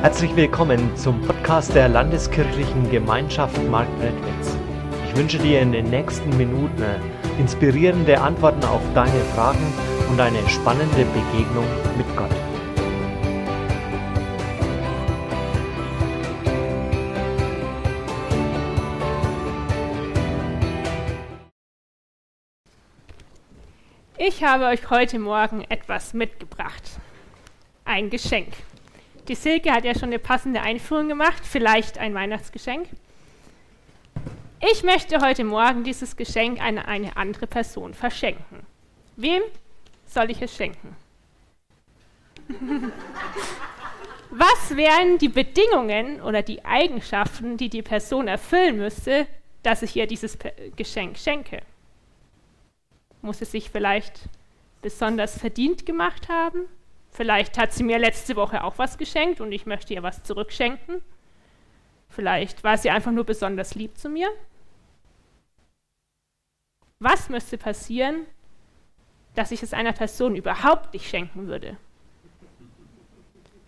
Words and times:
Herzlich 0.00 0.36
willkommen 0.36 0.96
zum 0.96 1.20
Podcast 1.22 1.74
der 1.74 1.88
Landeskirchlichen 1.88 2.88
Gemeinschaft 2.88 3.60
Marktredwitz. 3.68 4.56
Ich 5.08 5.16
wünsche 5.16 5.38
dir 5.38 5.60
in 5.60 5.72
den 5.72 5.90
nächsten 5.90 6.36
Minuten 6.36 6.84
inspirierende 7.36 8.20
Antworten 8.20 8.64
auf 8.64 8.80
deine 8.94 9.20
Fragen 9.34 9.74
und 10.08 10.20
eine 10.20 10.48
spannende 10.48 11.04
Begegnung 11.04 11.66
mit 11.96 12.06
Gott. 12.16 12.30
Ich 24.16 24.44
habe 24.44 24.66
euch 24.66 24.90
heute 24.90 25.18
Morgen 25.18 25.64
etwas 25.68 26.14
mitgebracht. 26.14 26.84
Ein 27.84 28.10
Geschenk. 28.10 28.52
Die 29.28 29.34
Silke 29.34 29.70
hat 29.72 29.84
ja 29.84 29.94
schon 29.94 30.08
eine 30.08 30.18
passende 30.18 30.62
Einführung 30.62 31.08
gemacht, 31.08 31.44
vielleicht 31.44 31.98
ein 31.98 32.14
Weihnachtsgeschenk. 32.14 32.88
Ich 34.72 34.82
möchte 34.82 35.20
heute 35.20 35.44
Morgen 35.44 35.84
dieses 35.84 36.16
Geschenk 36.16 36.60
an 36.62 36.78
eine 36.78 37.16
andere 37.16 37.46
Person 37.46 37.92
verschenken. 37.92 38.66
Wem 39.16 39.42
soll 40.06 40.30
ich 40.30 40.40
es 40.40 40.56
schenken? 40.56 40.96
Was 44.30 44.76
wären 44.76 45.18
die 45.18 45.28
Bedingungen 45.28 46.22
oder 46.22 46.42
die 46.42 46.64
Eigenschaften, 46.64 47.58
die 47.58 47.68
die 47.68 47.82
Person 47.82 48.28
erfüllen 48.28 48.78
müsste, 48.78 49.26
dass 49.62 49.82
ich 49.82 49.94
ihr 49.94 50.06
dieses 50.06 50.38
Geschenk 50.76 51.18
schenke? 51.18 51.60
Muss 53.20 53.42
es 53.42 53.52
sich 53.52 53.68
vielleicht 53.70 54.20
besonders 54.80 55.38
verdient 55.38 55.84
gemacht 55.84 56.28
haben? 56.28 56.60
Vielleicht 57.10 57.58
hat 57.58 57.72
sie 57.72 57.84
mir 57.84 57.98
letzte 57.98 58.36
Woche 58.36 58.62
auch 58.62 58.78
was 58.78 58.98
geschenkt 58.98 59.40
und 59.40 59.52
ich 59.52 59.66
möchte 59.66 59.94
ihr 59.94 60.02
was 60.02 60.22
zurückschenken. 60.22 61.02
Vielleicht 62.08 62.64
war 62.64 62.78
sie 62.78 62.90
einfach 62.90 63.12
nur 63.12 63.24
besonders 63.24 63.74
lieb 63.74 63.98
zu 63.98 64.08
mir. 64.08 64.28
Was 67.00 67.28
müsste 67.28 67.58
passieren, 67.58 68.26
dass 69.34 69.52
ich 69.52 69.62
es 69.62 69.72
einer 69.72 69.92
Person 69.92 70.34
überhaupt 70.34 70.92
nicht 70.94 71.08
schenken 71.08 71.46
würde? 71.46 71.76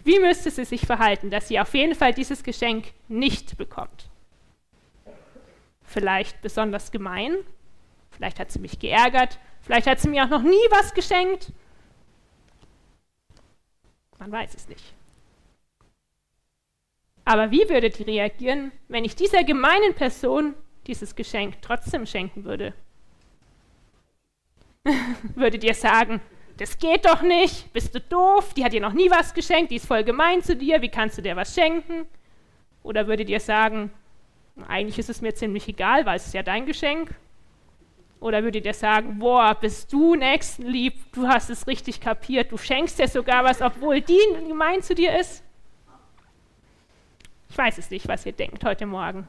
Wie 0.02 0.19
müsste 0.19 0.50
sie 0.50 0.64
sich 0.64 0.86
verhalten, 0.86 1.30
dass 1.30 1.48
sie 1.48 1.60
auf 1.60 1.75
jeden 1.75 1.94
Fall 1.94 2.14
dieses 2.14 2.42
Geschenk 2.42 2.92
nicht 3.08 3.56
bekommt? 3.56 4.08
Vielleicht 5.82 6.41
besonders 6.41 6.91
gemein, 6.91 7.36
vielleicht 8.10 8.38
hat 8.38 8.50
sie 8.50 8.60
mich 8.60 8.78
geärgert, 8.78 9.38
vielleicht 9.60 9.86
hat 9.86 10.00
sie 10.00 10.08
mir 10.08 10.25
auch 10.25 10.30
noch 10.30 10.42
nie 10.42 10.66
was 10.70 10.94
geschenkt 10.94 11.52
man 14.20 14.30
weiß 14.30 14.54
es 14.54 14.68
nicht. 14.68 14.94
Aber 17.24 17.50
wie 17.50 17.68
würdet 17.68 17.98
ihr 17.98 18.06
reagieren, 18.06 18.70
wenn 18.88 19.04
ich 19.04 19.16
dieser 19.16 19.44
gemeinen 19.44 19.94
Person 19.94 20.54
dieses 20.86 21.16
Geschenk 21.16 21.60
trotzdem 21.62 22.06
schenken 22.06 22.44
würde? 22.44 22.74
würdet 25.34 25.64
ihr 25.64 25.74
sagen, 25.74 26.20
das 26.58 26.78
geht 26.78 27.06
doch 27.06 27.22
nicht, 27.22 27.72
bist 27.72 27.94
du 27.94 28.00
doof, 28.00 28.54
die 28.54 28.64
hat 28.64 28.72
dir 28.72 28.80
noch 28.80 28.92
nie 28.92 29.10
was 29.10 29.34
geschenkt, 29.34 29.70
die 29.70 29.76
ist 29.76 29.86
voll 29.86 30.04
gemein 30.04 30.42
zu 30.42 30.54
dir, 30.54 30.82
wie 30.82 30.91
kannst 30.91 31.18
du 31.18 31.22
dir 31.22 31.36
was 31.36 31.54
schenken? 31.54 32.06
Oder 32.82 33.06
würdet 33.06 33.28
ihr 33.28 33.41
sagen, 33.41 33.91
eigentlich 34.68 34.98
ist 34.98 35.10
es 35.10 35.22
mir 35.22 35.34
ziemlich 35.34 35.68
egal, 35.68 36.04
weil 36.04 36.16
es 36.16 36.26
ist 36.26 36.34
ja 36.34 36.42
dein 36.42 36.66
Geschenk, 36.66 37.14
oder 38.20 38.42
würdet 38.42 38.66
ihr 38.66 38.74
sagen, 38.74 39.18
boah, 39.18 39.54
bist 39.54 39.92
du 39.92 40.14
nächstenlieb, 40.14 41.12
du 41.12 41.26
hast 41.26 41.48
es 41.48 41.66
richtig 41.66 42.00
kapiert, 42.00 42.52
du 42.52 42.58
schenkst 42.58 42.98
dir 42.98 43.08
sogar 43.08 43.44
was, 43.44 43.62
obwohl 43.62 44.02
die 44.02 44.20
gemein 44.46 44.82
zu 44.82 44.94
dir 44.94 45.18
ist? 45.18 45.42
Ich 47.48 47.58
weiß 47.58 47.78
es 47.78 47.91
nicht, 47.91 48.06
was 48.06 48.26
ihr 48.26 48.32
denkt 48.32 48.62
heute 48.64 48.86
Morgen. 48.86 49.26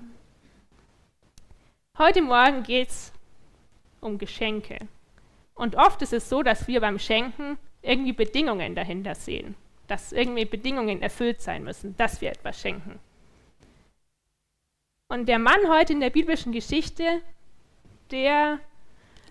Heute 1.98 2.22
Morgen 2.22 2.64
geht 2.64 2.90
es 2.90 3.14
um 4.02 4.18
Geschenke. 4.18 4.78
Und 5.56 5.76
oft 5.76 6.02
ist 6.02 6.14
es 6.14 6.30
so, 6.30 6.44
dass 6.44 6.68
wir 6.68 6.82
beim 6.82 7.00
Schenken 7.00 7.58
irgendwie 7.82 8.14
Bedingungen 8.14 8.76
dahinter 8.76 9.16
sehen, 9.16 9.56
dass 9.88 10.12
irgendwie 10.12 10.46
Bedingungen 10.46 11.02
erfüllt 11.02 11.42
sein 11.42 11.64
müssen, 11.64 11.96
dass 11.98 12.22
wir 12.22 12.30
etwas 12.30 12.60
schenken. 12.60 13.00
Und 15.08 15.28
der 15.28 15.40
Mann 15.40 15.70
heute 15.70 15.94
in 15.94 16.00
der 16.00 16.10
biblischen 16.10 16.52
Geschichte, 16.52 17.22
der 18.12 18.60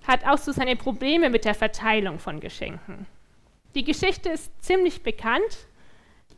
hat 0.06 0.24
auch 0.26 0.38
so 0.38 0.52
seine 0.52 0.76
Probleme 0.76 1.30
mit 1.30 1.44
der 1.44 1.54
Verteilung 1.54 2.18
von 2.18 2.40
Geschenken. 2.40 3.06
Die 3.74 3.84
Geschichte 3.84 4.30
ist 4.30 4.50
ziemlich 4.62 5.02
bekannt. 5.02 5.66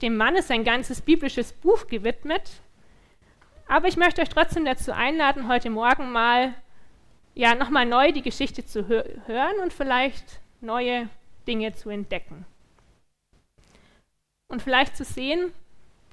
Dem 0.03 0.17
Mann 0.17 0.37
ist 0.37 0.51
ein 0.51 0.65
ganzes 0.65 1.01
biblisches 1.01 1.53
Buch 1.53 1.87
gewidmet. 1.87 2.51
Aber 3.69 3.89
ich 3.89 3.97
möchte 3.97 4.21
euch 4.21 4.29
trotzdem 4.29 4.65
dazu 4.65 4.93
einladen, 4.93 5.49
heute 5.49 5.71
Morgen 5.71 6.13
mal 6.13 6.55
ja, 7.35 7.55
nochmal 7.55 7.87
neu 7.87 8.13
die 8.13 8.23
Geschichte 8.23 8.65
zu 8.65 8.89
hö 8.89 9.03
hören 9.27 9.59
und 9.63 9.73
vielleicht 9.73 10.41
neue 10.61 11.09
Dinge 11.47 11.75
zu 11.75 11.89
entdecken. 11.89 12.45
Und 14.49 14.61
vielleicht 14.61 14.97
zu 14.97 15.05
sehen, 15.05 15.53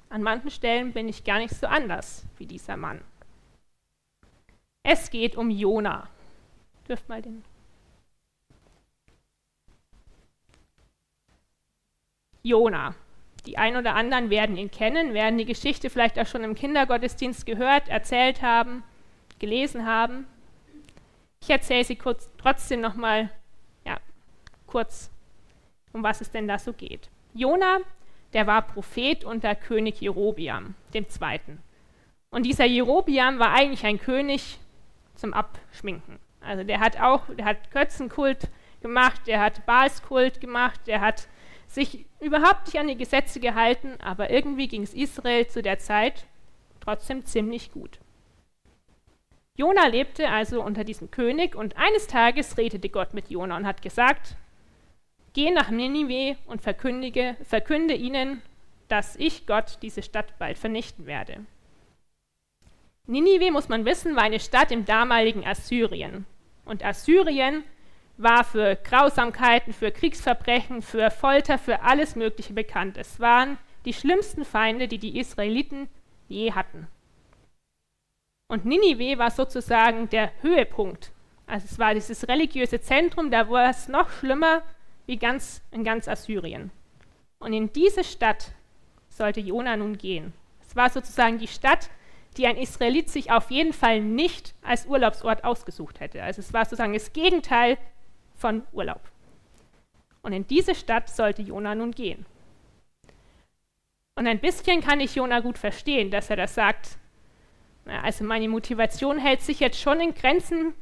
an 0.08 0.22
manchen 0.22 0.50
Stellen 0.50 0.92
bin 0.92 1.08
ich 1.08 1.24
gar 1.24 1.38
nicht 1.38 1.54
so 1.54 1.66
anders 1.66 2.24
wie 2.38 2.46
dieser 2.46 2.76
Mann. 2.76 3.02
Es 4.82 5.10
geht 5.10 5.36
um 5.36 5.50
Jona 5.50 6.08
dürft 6.90 7.08
mal 7.08 7.22
den. 7.22 7.44
Jona. 12.42 12.94
Die 13.46 13.56
ein 13.56 13.76
oder 13.76 13.94
anderen 13.94 14.28
werden 14.28 14.56
ihn 14.58 14.70
kennen, 14.70 15.14
werden 15.14 15.38
die 15.38 15.46
Geschichte 15.46 15.88
vielleicht 15.88 16.18
auch 16.18 16.26
schon 16.26 16.44
im 16.44 16.54
Kindergottesdienst 16.54 17.46
gehört, 17.46 17.88
erzählt 17.88 18.42
haben, 18.42 18.82
gelesen 19.38 19.86
haben. 19.86 20.26
Ich 21.40 21.48
erzähle 21.48 21.84
sie 21.84 21.96
kurz, 21.96 22.28
trotzdem 22.36 22.82
nochmal 22.82 23.30
ja, 23.86 23.98
kurz, 24.66 25.10
um 25.94 26.02
was 26.02 26.20
es 26.20 26.30
denn 26.30 26.48
da 26.48 26.58
so 26.58 26.74
geht. 26.74 27.08
Jona, 27.32 27.78
der 28.34 28.46
war 28.46 28.60
Prophet 28.62 29.24
unter 29.24 29.54
König 29.54 30.00
Jerobiam, 30.02 30.74
dem 30.92 31.08
Zweiten. 31.08 31.62
Und 32.30 32.44
dieser 32.44 32.66
Jerobiam 32.66 33.38
war 33.38 33.54
eigentlich 33.54 33.86
ein 33.86 33.98
König 33.98 34.58
zum 35.14 35.32
Abschminken. 35.32 36.18
Also 36.40 36.64
der 36.64 36.80
hat 36.80 37.00
auch, 37.00 37.22
der 37.36 37.44
hat 37.44 37.70
Götzenkult 37.70 38.48
gemacht, 38.80 39.26
der 39.26 39.40
hat 39.40 39.66
Baalskult 39.66 40.40
gemacht, 40.40 40.80
der 40.86 41.00
hat 41.00 41.28
sich 41.66 42.06
überhaupt 42.20 42.66
nicht 42.66 42.78
an 42.78 42.88
die 42.88 42.96
Gesetze 42.96 43.40
gehalten, 43.40 43.96
aber 44.00 44.30
irgendwie 44.30 44.68
ging 44.68 44.82
es 44.82 44.94
Israel 44.94 45.46
zu 45.46 45.62
der 45.62 45.78
Zeit 45.78 46.26
trotzdem 46.80 47.24
ziemlich 47.24 47.72
gut. 47.72 48.00
Jona 49.56 49.86
lebte 49.86 50.28
also 50.28 50.62
unter 50.62 50.84
diesem 50.84 51.10
König 51.10 51.54
und 51.54 51.76
eines 51.76 52.06
Tages 52.06 52.56
redete 52.56 52.88
Gott 52.88 53.12
mit 53.14 53.28
Jona 53.30 53.56
und 53.56 53.66
hat 53.66 53.82
gesagt: 53.82 54.36
Geh 55.34 55.50
nach 55.50 55.70
Ninive 55.70 56.38
und 56.46 56.62
verkündige, 56.62 57.36
verkünde 57.42 57.94
ihnen, 57.94 58.42
dass 58.88 59.16
ich 59.16 59.46
Gott 59.46 59.78
diese 59.82 60.02
Stadt 60.02 60.38
bald 60.38 60.58
vernichten 60.58 61.06
werde. 61.06 61.44
Ninive, 63.10 63.50
muss 63.50 63.68
man 63.68 63.84
wissen, 63.84 64.14
war 64.14 64.22
eine 64.22 64.38
Stadt 64.38 64.70
im 64.70 64.84
damaligen 64.84 65.44
Assyrien. 65.44 66.26
Und 66.64 66.84
Assyrien 66.84 67.64
war 68.16 68.44
für 68.44 68.76
Grausamkeiten, 68.76 69.72
für 69.72 69.90
Kriegsverbrechen, 69.90 70.80
für 70.80 71.10
Folter, 71.10 71.58
für 71.58 71.82
alles 71.82 72.14
Mögliche 72.14 72.52
bekannt. 72.52 72.96
Es 72.96 73.18
waren 73.18 73.58
die 73.84 73.94
schlimmsten 73.94 74.44
Feinde, 74.44 74.86
die 74.86 74.98
die 74.98 75.18
Israeliten 75.18 75.88
je 76.28 76.52
hatten. 76.52 76.86
Und 78.46 78.64
Ninive 78.64 79.18
war 79.18 79.32
sozusagen 79.32 80.08
der 80.08 80.30
Höhepunkt. 80.42 81.10
Also 81.46 81.66
es 81.68 81.78
war 81.80 81.94
dieses 81.94 82.28
religiöse 82.28 82.80
Zentrum, 82.80 83.32
da 83.32 83.50
war 83.50 83.70
es 83.70 83.88
noch 83.88 84.08
schlimmer 84.10 84.62
wie 85.06 85.16
ganz, 85.16 85.62
in 85.72 85.82
ganz 85.82 86.06
Assyrien. 86.06 86.70
Und 87.40 87.54
in 87.54 87.72
diese 87.72 88.04
Stadt 88.04 88.52
sollte 89.08 89.40
Jona 89.40 89.76
nun 89.76 89.98
gehen. 89.98 90.32
Es 90.60 90.76
war 90.76 90.90
sozusagen 90.90 91.38
die 91.38 91.48
Stadt, 91.48 91.90
die 92.36 92.46
ein 92.46 92.56
Israelit 92.56 93.10
sich 93.10 93.30
auf 93.30 93.50
jeden 93.50 93.72
Fall 93.72 94.00
nicht 94.00 94.54
als 94.62 94.86
Urlaubsort 94.86 95.44
ausgesucht 95.44 96.00
hätte. 96.00 96.22
Also 96.22 96.40
es 96.40 96.52
war 96.52 96.64
sozusagen 96.64 96.92
das 96.92 97.12
Gegenteil 97.12 97.78
von 98.36 98.62
Urlaub. 98.72 99.00
Und 100.22 100.32
in 100.32 100.46
diese 100.46 100.74
Stadt 100.74 101.08
sollte 101.08 101.42
Jona 101.42 101.74
nun 101.74 101.92
gehen. 101.92 102.26
Und 104.14 104.26
ein 104.26 104.38
bisschen 104.38 104.80
kann 104.80 105.00
ich 105.00 105.14
Jona 105.14 105.40
gut 105.40 105.58
verstehen, 105.58 106.10
dass 106.10 106.30
er 106.30 106.36
das 106.36 106.54
sagt. 106.54 106.98
Also 107.86 108.24
meine 108.24 108.48
Motivation 108.48 109.18
hält 109.18 109.40
sich 109.40 109.60
jetzt 109.60 109.80
schon 109.80 110.00
in 110.00 110.14
Grenzen, 110.14 110.74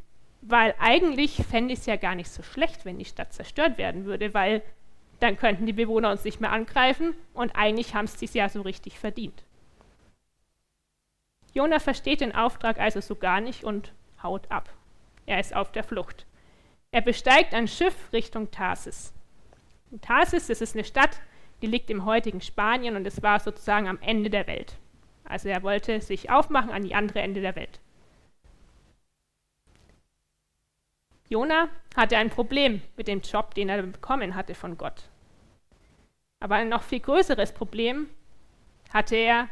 weil 0.43 0.75
eigentlich 0.79 1.37
fände 1.49 1.73
ich 1.73 1.81
es 1.81 1.87
ja 1.87 1.97
gar 1.97 2.15
nicht 2.15 2.31
so 2.31 2.43
schlecht, 2.43 2.85
wenn 2.85 2.99
die 2.99 3.05
Stadt 3.05 3.33
zerstört 3.33 3.79
werden 3.79 4.05
würde, 4.05 4.35
weil 4.35 4.63
dann 5.21 5.37
könnten 5.37 5.67
die 5.67 5.73
Bewohner 5.73 6.11
uns 6.11 6.25
nicht 6.25 6.41
mehr 6.41 6.53
angreifen 6.53 7.15
und 7.33 7.57
eigentlich 7.57 7.95
haben 7.95 8.07
sie 8.07 8.25
es 8.25 8.35
ja 8.35 8.49
so 8.49 8.63
richtig 8.63 8.99
verdient. 8.99 9.45
Jona 11.55 11.79
versteht 11.79 12.21
den 12.21 12.35
Auftrag 12.35 12.79
also 12.79 13.01
so 13.01 13.17
gar 13.17 13.41
nicht 13.41 13.65
und 13.65 13.93
haut 14.23 14.51
ab. 14.51 14.69
Er 15.27 15.41
ist 15.41 15.55
auf 15.55 15.73
der 15.73 15.85
Flucht. 15.85 16.27
Er 16.91 17.03
besteigt 17.03 17.55
ein 17.55 17.69
Schiff 17.69 18.13
Richtung 18.13 18.51
Tarsis. 18.51 19.13
Tarsis, 20.01 20.47
das 20.47 20.61
ist 20.61 20.75
eine 20.75 20.85
Stadt 20.85 21.21
die 21.63 21.67
liegt 21.67 21.91
im 21.91 22.05
heutigen 22.05 22.41
Spanien 22.41 22.97
und 22.97 23.07
es 23.07 23.23
war 23.23 23.41
sozusagen 23.41 23.89
am 23.89 23.99
Ende 24.01 24.31
der 24.31 24.47
Welt. 24.47 24.77
Also 25.25 25.49
er 25.49 25.63
wollte 25.63 26.01
sich 26.01 26.31
aufmachen 26.31 26.71
an 26.71 26.85
die 26.85 26.95
andere 26.95 27.21
Ende 27.21 27.41
der 27.41 27.57
Welt. 27.57 27.81
Jona 31.29 31.69
hatte 31.95 32.17
ein 32.17 32.31
Problem 32.31 32.81
mit 32.97 33.09
dem 33.09 33.21
Job, 33.21 33.55
den 33.55 33.69
er 33.69 33.83
bekommen 33.83 34.35
hatte 34.35 34.55
von 34.55 34.79
Gott. 34.79 35.11
Aber 36.41 36.55
ein 36.55 36.69
noch 36.69 36.83
viel 36.83 37.01
größeres 37.01 37.53
Problem 37.53 38.09
hatte 38.95 39.17
er 39.17 39.49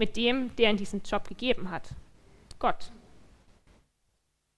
mit 0.00 0.16
dem, 0.16 0.56
der 0.56 0.70
ihm 0.70 0.78
diesen 0.78 1.02
Job 1.02 1.28
gegeben 1.28 1.70
hat. 1.70 1.90
Gott. 2.58 2.90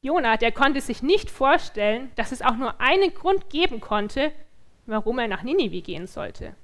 Jona, 0.01 0.37
der 0.37 0.53
konnte 0.53 0.81
sich 0.81 1.03
nicht 1.03 1.31
vorstellen, 1.31 2.13
dass 2.15 2.31
es 2.31 2.43
auch 2.43 2.57
nur 2.57 2.81
einen 2.81 3.13
Grund 3.13 3.51
geben 3.51 3.81
konnte, 3.81 4.33
warum 4.87 5.19
er 5.19 5.27
nach 5.27 5.43
Ninive 5.43 5.83
gehen 5.83 6.07
sollte. 6.07 6.55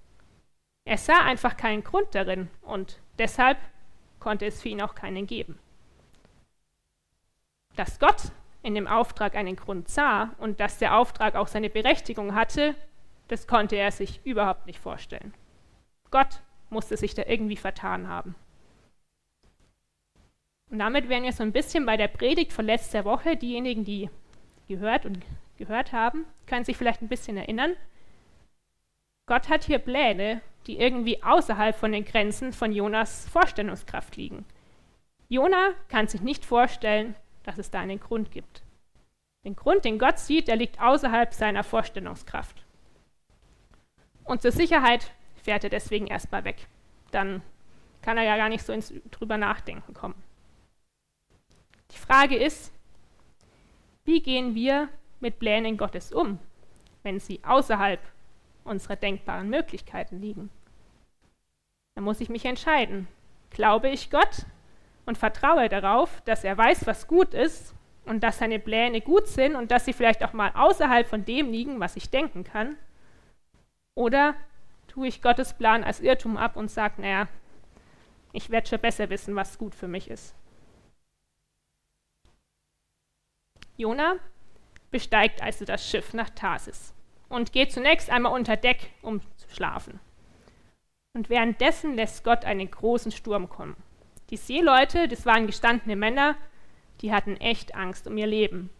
Er 0.84 0.96
sah 0.96 1.18
einfach 1.24 1.56
keinen 1.56 1.82
Grund 1.82 2.14
darin 2.14 2.48
und 2.62 3.00
deshalb 3.18 3.58
konnte 4.20 4.46
es 4.46 4.62
für 4.62 4.68
ihn 4.68 4.80
auch 4.80 4.94
keinen 4.94 5.26
geben. 5.26 5.58
Dass 7.74 7.98
Gott 7.98 8.30
in 8.62 8.76
dem 8.76 8.86
Auftrag 8.86 9.34
einen 9.34 9.56
Grund 9.56 9.88
sah 9.88 10.34
und 10.38 10.60
dass 10.60 10.78
der 10.78 10.96
Auftrag 10.96 11.34
auch 11.34 11.48
seine 11.48 11.68
Berechtigung 11.68 12.36
hatte, 12.36 12.76
das 13.26 13.48
konnte 13.48 13.74
er 13.74 13.90
sich 13.90 14.20
überhaupt 14.24 14.66
nicht 14.66 14.78
vorstellen. 14.78 15.34
Gott 16.12 16.42
musste 16.70 16.96
sich 16.96 17.14
da 17.14 17.24
irgendwie 17.26 17.56
vertan 17.56 18.08
haben. 18.08 18.36
Und 20.70 20.78
damit 20.78 21.08
wären 21.08 21.22
wir 21.22 21.32
so 21.32 21.42
ein 21.42 21.52
bisschen 21.52 21.86
bei 21.86 21.96
der 21.96 22.08
Predigt 22.08 22.52
von 22.52 22.66
letzter 22.66 23.04
Woche. 23.04 23.36
Diejenigen, 23.36 23.84
die 23.84 24.10
gehört 24.68 25.06
und 25.06 25.18
gehört 25.56 25.92
haben, 25.92 26.26
können 26.46 26.64
sich 26.64 26.76
vielleicht 26.76 27.02
ein 27.02 27.08
bisschen 27.08 27.36
erinnern. 27.36 27.74
Gott 29.26 29.48
hat 29.48 29.64
hier 29.64 29.78
Pläne, 29.78 30.40
die 30.66 30.78
irgendwie 30.78 31.22
außerhalb 31.22 31.76
von 31.76 31.92
den 31.92 32.04
Grenzen 32.04 32.52
von 32.52 32.72
Jonas 32.72 33.28
Vorstellungskraft 33.28 34.16
liegen. 34.16 34.44
Jona 35.28 35.70
kann 35.88 36.08
sich 36.08 36.22
nicht 36.22 36.44
vorstellen, 36.44 37.14
dass 37.42 37.58
es 37.58 37.70
da 37.70 37.80
einen 37.80 38.00
Grund 38.00 38.30
gibt. 38.30 38.62
Den 39.44 39.56
Grund, 39.56 39.84
den 39.84 39.98
Gott 39.98 40.18
sieht, 40.18 40.48
der 40.48 40.56
liegt 40.56 40.80
außerhalb 40.80 41.32
seiner 41.32 41.64
Vorstellungskraft. 41.64 42.64
Und 44.24 44.42
zur 44.42 44.52
Sicherheit 44.52 45.12
fährt 45.42 45.64
er 45.64 45.70
deswegen 45.70 46.06
erstmal 46.06 46.44
weg. 46.44 46.66
Dann 47.10 47.42
kann 48.02 48.18
er 48.18 48.24
ja 48.24 48.36
gar 48.36 48.48
nicht 48.48 48.64
so 48.64 48.72
ins 48.72 48.92
drüber 49.10 49.38
nachdenken 49.38 49.94
kommen. 49.94 50.22
Die 51.90 51.98
Frage 51.98 52.36
ist, 52.36 52.72
wie 54.04 54.22
gehen 54.22 54.54
wir 54.54 54.88
mit 55.20 55.38
Plänen 55.38 55.76
Gottes 55.76 56.12
um, 56.12 56.38
wenn 57.02 57.20
sie 57.20 57.40
außerhalb 57.44 58.00
unserer 58.64 58.96
denkbaren 58.96 59.48
Möglichkeiten 59.48 60.20
liegen? 60.20 60.50
Da 61.94 62.00
muss 62.00 62.20
ich 62.20 62.28
mich 62.28 62.44
entscheiden. 62.44 63.08
Glaube 63.50 63.88
ich 63.88 64.10
Gott 64.10 64.46
und 65.06 65.18
vertraue 65.18 65.68
darauf, 65.68 66.20
dass 66.22 66.44
er 66.44 66.56
weiß, 66.56 66.86
was 66.86 67.08
gut 67.08 67.34
ist 67.34 67.74
und 68.04 68.22
dass 68.22 68.38
seine 68.38 68.58
Pläne 68.58 69.00
gut 69.00 69.26
sind 69.26 69.56
und 69.56 69.70
dass 69.70 69.84
sie 69.84 69.92
vielleicht 69.92 70.22
auch 70.22 70.32
mal 70.32 70.52
außerhalb 70.54 71.06
von 71.06 71.24
dem 71.24 71.50
liegen, 71.50 71.80
was 71.80 71.96
ich 71.96 72.10
denken 72.10 72.44
kann? 72.44 72.76
Oder 73.94 74.34
tue 74.86 75.08
ich 75.08 75.22
Gottes 75.22 75.54
Plan 75.54 75.82
als 75.82 76.00
Irrtum 76.00 76.36
ab 76.36 76.56
und 76.56 76.70
sage, 76.70 77.00
naja, 77.00 77.28
ich 78.32 78.50
werde 78.50 78.68
schon 78.68 78.80
besser 78.80 79.10
wissen, 79.10 79.34
was 79.34 79.58
gut 79.58 79.74
für 79.74 79.88
mich 79.88 80.08
ist. 80.10 80.34
Jona 83.78 84.16
besteigt 84.90 85.40
also 85.40 85.64
das 85.64 85.88
Schiff 85.88 86.12
nach 86.12 86.30
Tarsis 86.30 86.92
und 87.28 87.52
geht 87.52 87.72
zunächst 87.72 88.10
einmal 88.10 88.32
unter 88.32 88.56
Deck, 88.56 88.90
um 89.02 89.20
zu 89.36 89.48
schlafen. 89.48 90.00
Und 91.14 91.30
währenddessen 91.30 91.94
lässt 91.94 92.24
Gott 92.24 92.44
einen 92.44 92.68
großen 92.68 93.12
Sturm 93.12 93.48
kommen. 93.48 93.76
Die 94.30 94.36
Seeleute, 94.36 95.06
das 95.06 95.24
waren 95.26 95.46
gestandene 95.46 95.94
Männer, 95.94 96.36
die 97.00 97.12
hatten 97.12 97.36
echt 97.36 97.76
Angst 97.76 98.08
um 98.08 98.16
ihr 98.16 98.26
Leben. 98.26 98.70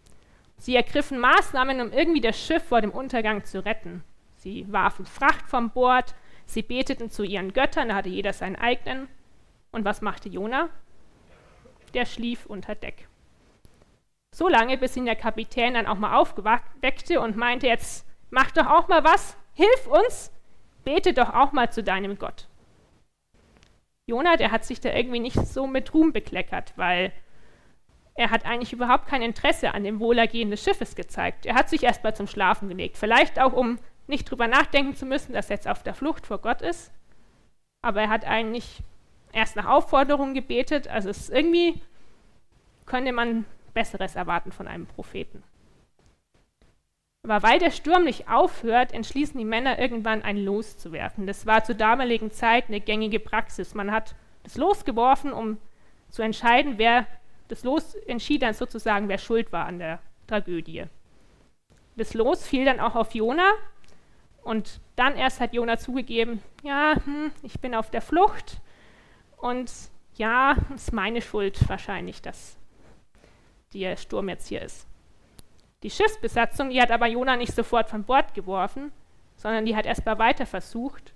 Sie 0.56 0.74
ergriffen 0.74 1.20
Maßnahmen, 1.20 1.80
um 1.80 1.92
irgendwie 1.92 2.20
das 2.20 2.38
Schiff 2.38 2.64
vor 2.64 2.80
dem 2.80 2.90
Untergang 2.90 3.44
zu 3.44 3.64
retten. 3.64 4.02
Sie 4.34 4.70
warfen 4.72 5.06
Fracht 5.06 5.46
vom 5.48 5.70
Bord, 5.70 6.16
sie 6.44 6.62
beteten 6.62 7.08
zu 7.08 7.22
ihren 7.22 7.52
Göttern, 7.52 7.88
da 7.88 7.94
hatte 7.94 8.08
jeder 8.08 8.32
seinen 8.32 8.56
eigenen. 8.56 9.08
Und 9.70 9.84
was 9.84 10.00
machte 10.02 10.28
Jona? 10.28 10.70
Der 11.94 12.04
schlief 12.04 12.46
unter 12.46 12.74
Deck. 12.74 13.06
So 14.38 14.46
lange, 14.46 14.78
bis 14.78 14.96
ihn 14.96 15.04
der 15.04 15.16
Kapitän 15.16 15.74
dann 15.74 15.88
auch 15.88 15.98
mal 15.98 16.16
aufweckte 16.16 17.20
und 17.20 17.36
meinte, 17.36 17.66
jetzt 17.66 18.06
mach 18.30 18.52
doch 18.52 18.66
auch 18.66 18.86
mal 18.86 19.02
was, 19.02 19.36
hilf 19.54 19.88
uns, 19.88 20.30
bete 20.84 21.12
doch 21.12 21.34
auch 21.34 21.50
mal 21.50 21.72
zu 21.72 21.82
deinem 21.82 22.20
Gott. 22.20 22.46
Jona, 24.06 24.36
der 24.36 24.52
hat 24.52 24.64
sich 24.64 24.80
da 24.80 24.92
irgendwie 24.92 25.18
nicht 25.18 25.44
so 25.44 25.66
mit 25.66 25.92
Ruhm 25.92 26.12
bekleckert, 26.12 26.72
weil 26.76 27.12
er 28.14 28.30
hat 28.30 28.46
eigentlich 28.46 28.72
überhaupt 28.72 29.08
kein 29.08 29.22
Interesse 29.22 29.74
an 29.74 29.82
dem 29.82 29.98
Wohlergehen 29.98 30.52
des 30.52 30.62
Schiffes 30.62 30.94
gezeigt. 30.94 31.44
Er 31.44 31.56
hat 31.56 31.68
sich 31.68 31.82
erst 31.82 32.04
mal 32.04 32.14
zum 32.14 32.28
Schlafen 32.28 32.68
gelegt. 32.68 32.96
Vielleicht 32.96 33.40
auch, 33.40 33.54
um 33.54 33.80
nicht 34.06 34.30
drüber 34.30 34.46
nachdenken 34.46 34.94
zu 34.94 35.04
müssen, 35.04 35.32
dass 35.32 35.50
er 35.50 35.56
jetzt 35.56 35.66
auf 35.66 35.82
der 35.82 35.94
Flucht 35.94 36.28
vor 36.28 36.38
Gott 36.38 36.62
ist. 36.62 36.92
Aber 37.82 38.02
er 38.02 38.08
hat 38.08 38.24
eigentlich 38.24 38.84
erst 39.32 39.56
nach 39.56 39.66
Aufforderung 39.66 40.32
gebetet. 40.32 40.86
Also 40.86 41.10
es 41.10 41.28
irgendwie 41.28 41.82
könnte 42.86 43.10
man 43.10 43.44
Besseres 43.78 44.16
erwarten 44.16 44.50
von 44.50 44.66
einem 44.66 44.86
Propheten. 44.86 45.44
Aber 47.22 47.44
weil 47.44 47.60
der 47.60 47.70
Sturm 47.70 48.02
nicht 48.02 48.28
aufhört, 48.28 48.92
entschließen 48.92 49.38
die 49.38 49.44
Männer 49.44 49.78
irgendwann 49.78 50.22
ein 50.22 50.36
Los 50.36 50.78
zu 50.78 50.90
werfen. 50.90 51.28
Das 51.28 51.46
war 51.46 51.62
zur 51.62 51.76
damaligen 51.76 52.32
Zeit 52.32 52.64
eine 52.66 52.80
gängige 52.80 53.20
Praxis. 53.20 53.74
Man 53.74 53.92
hat 53.92 54.16
das 54.42 54.56
Los 54.56 54.84
geworfen, 54.84 55.32
um 55.32 55.58
zu 56.08 56.22
entscheiden, 56.22 56.74
wer 56.78 57.06
das 57.46 57.62
Los 57.62 57.94
entschied 57.94 58.42
dann 58.42 58.54
sozusagen, 58.54 59.08
wer 59.08 59.18
schuld 59.18 59.52
war 59.52 59.66
an 59.66 59.78
der 59.78 60.00
Tragödie. 60.26 60.86
Das 61.94 62.14
Los 62.14 62.44
fiel 62.44 62.64
dann 62.64 62.80
auch 62.80 62.96
auf 62.96 63.14
Jona, 63.14 63.52
und 64.42 64.80
dann 64.96 65.14
erst 65.14 65.40
hat 65.40 65.52
Jona 65.52 65.76
zugegeben, 65.76 66.42
ja, 66.62 66.96
hm, 67.04 67.32
ich 67.42 67.60
bin 67.60 67.74
auf 67.74 67.90
der 67.90 68.00
Flucht 68.00 68.62
und 69.36 69.70
ja, 70.14 70.56
es 70.74 70.84
ist 70.84 70.92
meine 70.94 71.20
Schuld 71.20 71.68
wahrscheinlich, 71.68 72.22
dass 72.22 72.56
der 73.74 73.96
Sturm 73.96 74.28
jetzt 74.28 74.48
hier 74.48 74.62
ist. 74.62 74.86
Die 75.82 75.90
Schiffsbesatzung, 75.90 76.70
die 76.70 76.80
hat 76.80 76.90
aber 76.90 77.06
Jona 77.06 77.36
nicht 77.36 77.54
sofort 77.54 77.88
von 77.88 78.04
Bord 78.04 78.34
geworfen, 78.34 78.92
sondern 79.36 79.64
die 79.64 79.76
hat 79.76 79.86
erstmal 79.86 80.18
weiter 80.18 80.46
versucht, 80.46 81.14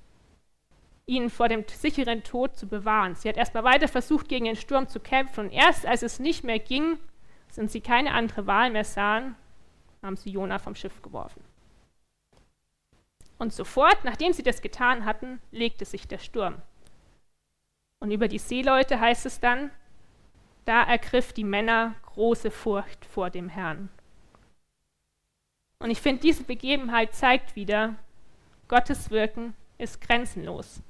ihn 1.06 1.30
vor 1.30 1.48
dem 1.48 1.64
sicheren 1.66 2.22
Tod 2.22 2.56
zu 2.56 2.68
bewahren. 2.68 3.16
Sie 3.16 3.28
hat 3.28 3.36
erstmal 3.36 3.64
weiter 3.64 3.88
versucht, 3.88 4.28
gegen 4.28 4.44
den 4.44 4.56
Sturm 4.56 4.88
zu 4.88 5.00
kämpfen 5.00 5.46
und 5.46 5.52
erst 5.52 5.84
als 5.84 6.02
es 6.02 6.20
nicht 6.20 6.44
mehr 6.44 6.58
ging, 6.58 6.98
und 7.56 7.70
sie 7.70 7.80
keine 7.80 8.14
andere 8.14 8.46
Wahl 8.46 8.70
mehr 8.70 8.84
sahen, 8.84 9.36
haben 10.02 10.16
sie 10.16 10.30
Jona 10.30 10.58
vom 10.58 10.74
Schiff 10.74 11.02
geworfen. 11.02 11.44
Und 13.38 13.52
sofort, 13.52 14.04
nachdem 14.04 14.32
sie 14.32 14.42
das 14.42 14.62
getan 14.62 15.04
hatten, 15.04 15.40
legte 15.50 15.84
sich 15.84 16.08
der 16.08 16.18
Sturm. 16.18 16.62
Und 17.98 18.10
über 18.10 18.28
die 18.28 18.38
Seeleute 18.38 19.00
heißt 19.00 19.26
es 19.26 19.40
dann, 19.40 19.70
da 20.64 20.82
ergriff 20.82 21.32
die 21.32 21.44
Männer 21.44 21.94
große 22.06 22.50
Furcht 22.50 23.04
vor 23.04 23.30
dem 23.30 23.48
Herrn. 23.48 23.88
Und 25.78 25.90
ich 25.90 26.00
finde, 26.00 26.22
diese 26.22 26.44
Begebenheit 26.44 27.14
zeigt 27.14 27.56
wieder, 27.56 27.96
Gottes 28.68 29.10
Wirken 29.10 29.54
ist 29.78 30.00
grenzenlos. 30.00 30.80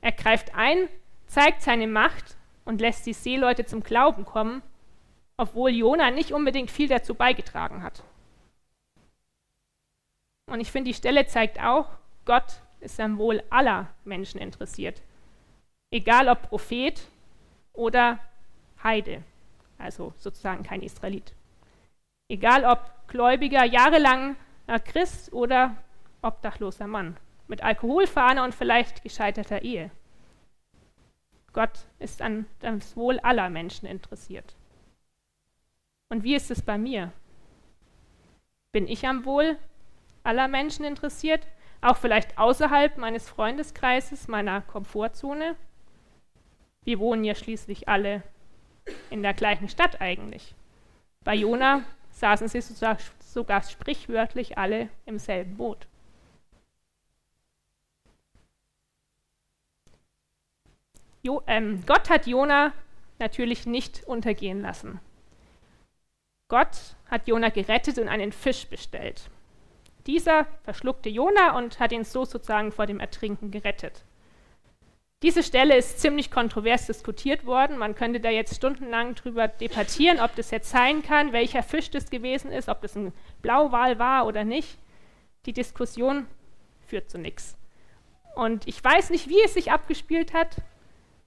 Er 0.00 0.12
greift 0.12 0.54
ein, 0.54 0.88
zeigt 1.26 1.62
seine 1.62 1.86
Macht 1.86 2.36
und 2.64 2.80
lässt 2.80 3.06
die 3.06 3.12
Seeleute 3.12 3.64
zum 3.64 3.82
Glauben 3.82 4.24
kommen, 4.24 4.62
obwohl 5.36 5.70
Jona 5.70 6.10
nicht 6.10 6.32
unbedingt 6.32 6.70
viel 6.70 6.88
dazu 6.88 7.14
beigetragen 7.14 7.82
hat. 7.82 8.02
Und 10.46 10.60
ich 10.60 10.72
finde, 10.72 10.90
die 10.90 10.96
Stelle 10.96 11.26
zeigt 11.26 11.60
auch, 11.60 11.88
Gott 12.24 12.62
ist 12.80 12.98
am 12.98 13.18
Wohl 13.18 13.42
aller 13.50 13.94
Menschen 14.04 14.40
interessiert. 14.40 15.02
Egal 15.90 16.28
ob 16.28 16.42
Prophet 16.42 17.00
oder 17.72 18.18
Heide, 18.82 19.22
also 19.78 20.12
sozusagen 20.16 20.62
kein 20.62 20.82
Israelit. 20.82 21.34
Egal 22.28 22.64
ob 22.64 23.08
gläubiger, 23.08 23.64
jahrelang 23.64 24.36
Christ 24.84 25.32
oder 25.32 25.76
obdachloser 26.22 26.86
Mann 26.86 27.16
mit 27.48 27.62
Alkoholfahne 27.62 28.44
und 28.44 28.54
vielleicht 28.54 29.02
gescheiterter 29.02 29.62
Ehe. 29.62 29.90
Gott 31.52 31.86
ist 31.98 32.22
an 32.22 32.46
das 32.60 32.96
Wohl 32.96 33.18
aller 33.20 33.50
Menschen 33.50 33.86
interessiert. 33.86 34.54
Und 36.08 36.22
wie 36.22 36.36
ist 36.36 36.50
es 36.50 36.62
bei 36.62 36.78
mir? 36.78 37.12
Bin 38.72 38.86
ich 38.86 39.06
am 39.08 39.24
Wohl 39.24 39.58
aller 40.22 40.46
Menschen 40.46 40.84
interessiert, 40.84 41.44
auch 41.80 41.96
vielleicht 41.96 42.38
außerhalb 42.38 42.98
meines 42.98 43.28
Freundeskreises, 43.28 44.28
meiner 44.28 44.60
Komfortzone. 44.60 45.56
Wir 46.84 47.00
wohnen 47.00 47.24
ja 47.24 47.34
schließlich 47.34 47.88
alle 47.88 48.22
in 49.10 49.22
der 49.22 49.34
gleichen 49.34 49.68
Stadt 49.68 50.00
eigentlich. 50.00 50.54
Bei 51.24 51.34
Jona 51.34 51.84
saßen 52.12 52.48
sie 52.48 52.60
sogar, 52.60 53.62
sprichwörtlich 53.62 54.58
alle 54.58 54.88
im 55.06 55.18
selben 55.18 55.56
Boot. 55.56 55.86
Jo, 61.22 61.42
ähm, 61.46 61.84
Gott 61.86 62.08
hat 62.08 62.26
Jona 62.26 62.72
natürlich 63.18 63.66
nicht 63.66 64.04
untergehen 64.04 64.62
lassen. 64.62 65.00
Gott 66.48 66.96
hat 67.10 67.28
Jona 67.28 67.50
gerettet 67.50 67.98
und 67.98 68.08
einen 68.08 68.32
Fisch 68.32 68.66
bestellt. 68.66 69.30
Dieser 70.06 70.46
verschluckte 70.64 71.10
Jona 71.10 71.56
und 71.56 71.78
hat 71.78 71.92
ihn 71.92 72.04
so 72.04 72.24
sozusagen 72.24 72.72
vor 72.72 72.86
dem 72.86 73.00
Ertrinken 73.00 73.50
gerettet. 73.50 74.02
Diese 75.22 75.42
Stelle 75.42 75.76
ist 75.76 76.00
ziemlich 76.00 76.30
kontrovers 76.30 76.86
diskutiert 76.86 77.44
worden. 77.44 77.76
Man 77.76 77.94
könnte 77.94 78.20
da 78.20 78.30
jetzt 78.30 78.54
stundenlang 78.54 79.14
drüber 79.14 79.48
debattieren, 79.48 80.18
ob 80.18 80.34
das 80.34 80.50
jetzt 80.50 80.70
sein 80.70 81.02
kann, 81.02 81.34
welcher 81.34 81.62
Fisch 81.62 81.90
das 81.90 82.08
gewesen 82.08 82.50
ist, 82.50 82.70
ob 82.70 82.80
das 82.80 82.96
ein 82.96 83.12
Blauwal 83.42 83.98
war 83.98 84.26
oder 84.26 84.44
nicht. 84.44 84.78
Die 85.44 85.52
Diskussion 85.52 86.26
führt 86.86 87.10
zu 87.10 87.18
nichts. 87.18 87.58
Und 88.34 88.66
ich 88.66 88.82
weiß 88.82 89.10
nicht, 89.10 89.28
wie 89.28 89.42
es 89.44 89.54
sich 89.54 89.70
abgespielt 89.70 90.32
hat, 90.32 90.56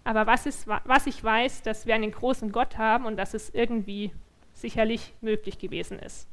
aber 0.03 0.25
was, 0.25 0.47
ist, 0.47 0.67
was 0.67 1.05
ich 1.05 1.23
weiß, 1.23 1.62
dass 1.62 1.85
wir 1.85 1.93
einen 1.93 2.12
großen 2.12 2.51
Gott 2.51 2.79
haben 2.79 3.05
und 3.05 3.15
dass 3.15 3.35
es 3.35 3.51
irgendwie 3.51 4.12
sicherlich 4.53 5.13
möglich 5.21 5.59
gewesen 5.59 6.00
ist. 6.00 6.27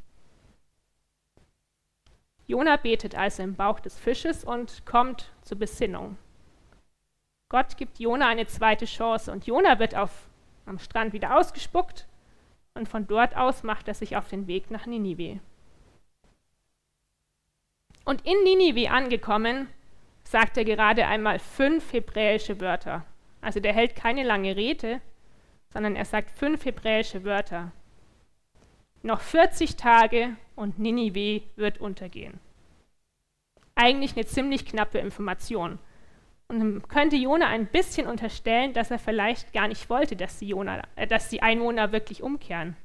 Jona 2.46 2.76
betet 2.76 3.14
also 3.14 3.42
im 3.42 3.54
Bauch 3.54 3.80
des 3.80 3.98
Fisches 3.98 4.44
und 4.44 4.86
kommt 4.86 5.30
zur 5.42 5.58
Besinnung. 5.58 6.16
Gott 7.50 7.76
gibt 7.76 7.98
Jona 7.98 8.28
eine 8.28 8.46
zweite 8.46 8.86
Chance 8.86 9.30
und 9.30 9.44
Jona 9.44 9.78
wird 9.80 9.96
auf, 9.96 10.28
am 10.66 10.78
Strand 10.78 11.12
wieder 11.12 11.36
ausgespuckt 11.36 12.06
und 12.74 12.88
von 12.88 13.08
dort 13.08 13.36
aus 13.36 13.64
macht 13.64 13.88
er 13.88 13.94
sich 13.94 14.16
auf 14.16 14.28
den 14.28 14.46
Weg 14.46 14.70
nach 14.70 14.86
Ninive. 14.86 15.40
Und 18.04 18.24
in 18.24 18.40
Ninive 18.44 18.90
angekommen, 18.90 19.68
sagt 20.22 20.56
er 20.58 20.64
gerade 20.64 21.06
einmal 21.06 21.40
fünf 21.40 21.92
hebräische 21.92 22.60
Wörter. 22.60 23.04
Also 23.40 23.58
der 23.58 23.72
hält 23.72 23.96
keine 23.96 24.22
lange 24.22 24.54
Rede, 24.54 25.00
sondern 25.72 25.96
er 25.96 26.04
sagt 26.04 26.30
fünf 26.30 26.64
hebräische 26.64 27.24
Wörter. 27.24 27.72
Noch 29.02 29.20
40 29.20 29.74
Tage 29.74 30.36
und 30.54 30.78
Ninive 30.78 31.42
wird 31.56 31.78
untergehen. 31.78 32.38
Eigentlich 33.74 34.14
eine 34.14 34.26
ziemlich 34.26 34.66
knappe 34.66 34.98
Information. 34.98 35.80
Und 36.50 36.58
man 36.58 36.88
könnte 36.88 37.14
Jona 37.14 37.46
ein 37.46 37.66
bisschen 37.66 38.08
unterstellen, 38.08 38.72
dass 38.72 38.90
er 38.90 38.98
vielleicht 38.98 39.52
gar 39.52 39.68
nicht 39.68 39.88
wollte, 39.88 40.16
dass 40.16 40.40
die, 40.40 40.48
Jona, 40.48 40.82
äh, 40.96 41.06
dass 41.06 41.28
die 41.28 41.42
Einwohner 41.42 41.92
wirklich 41.92 42.24
umkehren. 42.24 42.76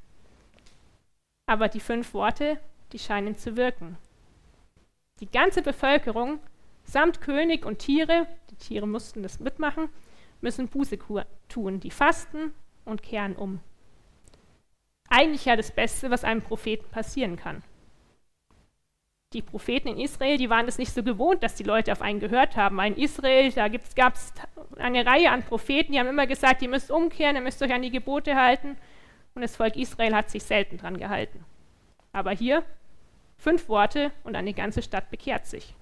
Aber 1.46 1.66
die 1.66 1.80
fünf 1.80 2.14
Worte, 2.14 2.60
die 2.92 3.00
scheinen 3.00 3.36
zu 3.36 3.56
wirken. 3.56 3.98
Die 5.18 5.28
ganze 5.28 5.62
Bevölkerung 5.62 6.38
samt 6.84 7.20
König 7.20 7.66
und 7.66 7.80
Tiere, 7.80 8.28
die 8.52 8.54
Tiere 8.54 8.86
mussten 8.86 9.24
das 9.24 9.40
mitmachen, 9.40 9.88
müssen 10.40 10.68
Buße 10.68 10.96
tun, 11.48 11.80
die 11.80 11.90
fasten 11.90 12.52
und 12.84 13.02
kehren 13.02 13.34
um. 13.34 13.58
Eigentlich 15.08 15.44
ja 15.44 15.56
das 15.56 15.72
Beste, 15.72 16.08
was 16.10 16.22
einem 16.22 16.42
Propheten 16.42 16.88
passieren 16.90 17.34
kann. 17.34 17.64
Die 19.36 19.42
Propheten 19.42 19.88
in 19.88 20.00
Israel, 20.00 20.38
die 20.38 20.48
waren 20.48 20.66
es 20.66 20.78
nicht 20.78 20.94
so 20.94 21.02
gewohnt, 21.02 21.42
dass 21.42 21.56
die 21.56 21.62
Leute 21.62 21.92
auf 21.92 22.00
einen 22.00 22.20
gehört 22.20 22.56
haben. 22.56 22.80
In 22.80 22.96
Israel, 22.96 23.52
da 23.52 23.68
gab 23.68 24.14
es 24.14 24.32
eine 24.78 25.04
Reihe 25.04 25.30
an 25.30 25.42
Propheten, 25.42 25.92
die 25.92 25.98
haben 25.98 26.06
immer 26.06 26.26
gesagt, 26.26 26.62
ihr 26.62 26.70
müsst 26.70 26.90
umkehren, 26.90 27.36
ihr 27.36 27.42
müsst 27.42 27.62
euch 27.62 27.70
an 27.70 27.82
die 27.82 27.90
Gebote 27.90 28.34
halten. 28.34 28.78
Und 29.34 29.42
das 29.42 29.54
Volk 29.54 29.76
Israel 29.76 30.14
hat 30.14 30.30
sich 30.30 30.42
selten 30.42 30.78
dran 30.78 30.96
gehalten. 30.96 31.44
Aber 32.14 32.30
hier 32.30 32.64
fünf 33.36 33.68
Worte 33.68 34.10
und 34.24 34.36
eine 34.36 34.54
ganze 34.54 34.80
Stadt 34.80 35.10
bekehrt 35.10 35.44
sich. 35.44 35.74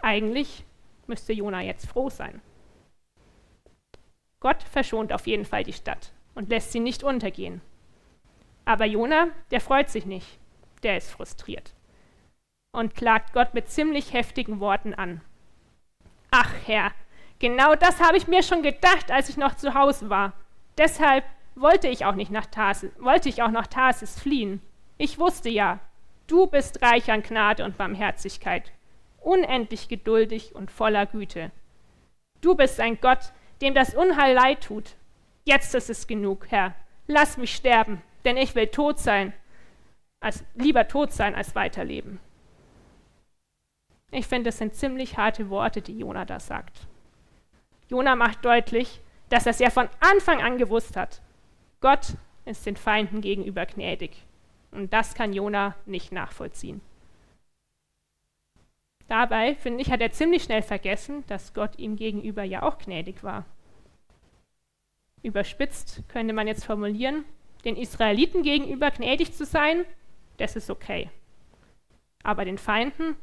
Eigentlich 0.00 0.64
müsste 1.06 1.34
Jona 1.34 1.60
jetzt 1.60 1.86
froh 1.86 2.08
sein. 2.08 2.40
Gott 4.40 4.62
verschont 4.62 5.12
auf 5.12 5.26
jeden 5.26 5.44
Fall 5.44 5.64
die 5.64 5.74
Stadt 5.74 6.12
und 6.34 6.48
lässt 6.48 6.72
sie 6.72 6.80
nicht 6.80 7.04
untergehen. 7.04 7.60
Aber 8.64 8.86
Jona, 8.86 9.26
der 9.50 9.60
freut 9.60 9.90
sich 9.90 10.06
nicht, 10.06 10.38
der 10.82 10.96
ist 10.96 11.10
frustriert 11.10 11.74
und 12.72 12.94
klagt 12.94 13.32
Gott 13.32 13.54
mit 13.54 13.68
ziemlich 13.68 14.12
heftigen 14.12 14.60
Worten 14.60 14.94
an. 14.94 15.20
Ach 16.30 16.52
Herr, 16.66 16.92
genau 17.38 17.74
das 17.74 18.00
habe 18.00 18.16
ich 18.16 18.28
mir 18.28 18.42
schon 18.42 18.62
gedacht, 18.62 19.10
als 19.10 19.28
ich 19.28 19.36
noch 19.36 19.56
zu 19.56 19.74
Hause 19.74 20.10
war. 20.10 20.32
Deshalb 20.78 21.24
wollte 21.56 21.88
ich 21.88 22.04
auch 22.04 22.14
nicht 22.14 22.30
nach 22.30 22.46
Tarsis, 22.46 22.92
wollte 22.98 23.28
ich 23.28 23.42
auch 23.42 23.50
nach 23.50 23.66
Tarsis 23.66 24.18
fliehen. 24.18 24.62
Ich 24.98 25.18
wusste 25.18 25.48
ja, 25.48 25.80
du 26.26 26.46
bist 26.46 26.82
reich 26.82 27.10
an 27.10 27.22
Gnade 27.22 27.64
und 27.64 27.76
Barmherzigkeit, 27.76 28.72
unendlich 29.20 29.88
geduldig 29.88 30.54
und 30.54 30.70
voller 30.70 31.06
Güte. 31.06 31.50
Du 32.40 32.54
bist 32.54 32.80
ein 32.80 33.00
Gott, 33.00 33.32
dem 33.60 33.74
das 33.74 33.94
Unheil 33.94 34.34
leid 34.34 34.62
tut. 34.62 34.94
Jetzt 35.44 35.74
ist 35.74 35.90
es 35.90 36.06
genug, 36.06 36.46
Herr. 36.50 36.74
Lass 37.06 37.36
mich 37.36 37.54
sterben, 37.54 38.02
denn 38.24 38.36
ich 38.36 38.54
will 38.54 38.68
tot 38.68 38.98
sein, 38.98 39.32
als 40.20 40.44
lieber 40.54 40.86
tot 40.86 41.12
sein 41.12 41.34
als 41.34 41.54
weiterleben. 41.54 42.20
Ich 44.12 44.26
finde, 44.26 44.48
das 44.48 44.58
sind 44.58 44.74
ziemlich 44.74 45.16
harte 45.16 45.50
Worte, 45.50 45.82
die 45.82 45.98
Jona 45.98 46.24
da 46.24 46.40
sagt. 46.40 46.86
Jona 47.88 48.16
macht 48.16 48.44
deutlich, 48.44 49.00
dass 49.28 49.46
er 49.46 49.50
es 49.50 49.58
ja 49.58 49.70
von 49.70 49.88
Anfang 50.00 50.42
an 50.42 50.58
gewusst 50.58 50.96
hat. 50.96 51.22
Gott 51.80 52.14
ist 52.44 52.66
den 52.66 52.76
Feinden 52.76 53.20
gegenüber 53.20 53.66
gnädig. 53.66 54.24
Und 54.72 54.92
das 54.92 55.14
kann 55.14 55.32
Jona 55.32 55.76
nicht 55.86 56.12
nachvollziehen. 56.12 56.80
Dabei, 59.08 59.56
finde 59.56 59.82
ich, 59.82 59.90
hat 59.90 60.00
er 60.00 60.12
ziemlich 60.12 60.44
schnell 60.44 60.62
vergessen, 60.62 61.24
dass 61.26 61.52
Gott 61.52 61.78
ihm 61.78 61.96
gegenüber 61.96 62.44
ja 62.44 62.62
auch 62.62 62.78
gnädig 62.78 63.24
war. 63.24 63.44
Überspitzt 65.22 66.02
könnte 66.08 66.32
man 66.32 66.46
jetzt 66.46 66.64
formulieren, 66.64 67.24
den 67.64 67.76
Israeliten 67.76 68.42
gegenüber 68.42 68.90
gnädig 68.90 69.34
zu 69.34 69.44
sein, 69.44 69.84
das 70.38 70.56
ist 70.56 70.70
okay. 70.70 71.10
Aber 72.22 72.44
den 72.44 72.56
Feinden, 72.56 73.16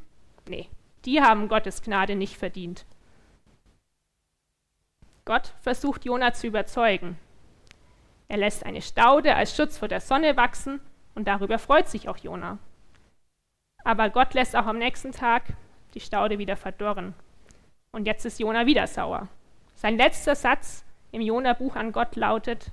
nee, 0.47 0.67
die 1.05 1.21
haben 1.21 1.47
Gottes 1.47 1.81
Gnade 1.81 2.15
nicht 2.15 2.37
verdient. 2.37 2.85
Gott 5.25 5.53
versucht 5.61 6.05
Jona 6.05 6.33
zu 6.33 6.47
überzeugen. 6.47 7.17
Er 8.29 8.37
lässt 8.37 8.65
eine 8.65 8.81
Staude 8.81 9.35
als 9.35 9.55
Schutz 9.55 9.77
vor 9.77 9.87
der 9.87 10.01
Sonne 10.01 10.37
wachsen 10.37 10.79
und 11.15 11.27
darüber 11.27 11.59
freut 11.59 11.87
sich 11.87 12.09
auch 12.09 12.17
Jona. 12.17 12.57
Aber 13.83 14.09
Gott 14.09 14.33
lässt 14.33 14.55
auch 14.55 14.65
am 14.65 14.77
nächsten 14.77 15.11
Tag 15.11 15.43
die 15.93 15.99
Staude 15.99 16.37
wieder 16.37 16.57
verdorren. 16.57 17.13
Und 17.91 18.05
jetzt 18.05 18.25
ist 18.25 18.39
Jona 18.39 18.65
wieder 18.65 18.85
sauer. 18.87 19.27
Sein 19.75 19.97
letzter 19.97 20.35
Satz 20.35 20.83
im 21.11 21.21
Jona-Buch 21.21 21.75
an 21.75 21.91
Gott 21.91 22.15
lautet: 22.15 22.71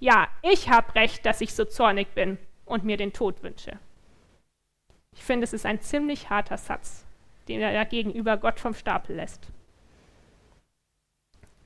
Ja, 0.00 0.28
ich 0.42 0.70
habe 0.70 0.94
recht, 0.94 1.26
dass 1.26 1.40
ich 1.40 1.54
so 1.54 1.64
zornig 1.64 2.14
bin 2.14 2.38
und 2.64 2.84
mir 2.84 2.96
den 2.96 3.12
Tod 3.12 3.42
wünsche. 3.42 3.78
Ich 5.12 5.22
finde, 5.22 5.44
es 5.44 5.52
ist 5.52 5.66
ein 5.66 5.80
ziemlich 5.80 6.30
harter 6.30 6.56
Satz, 6.56 7.04
den 7.48 7.60
er 7.60 7.84
gegenüber 7.84 8.36
Gott 8.36 8.60
vom 8.60 8.74
Stapel 8.74 9.16
lässt. 9.16 9.48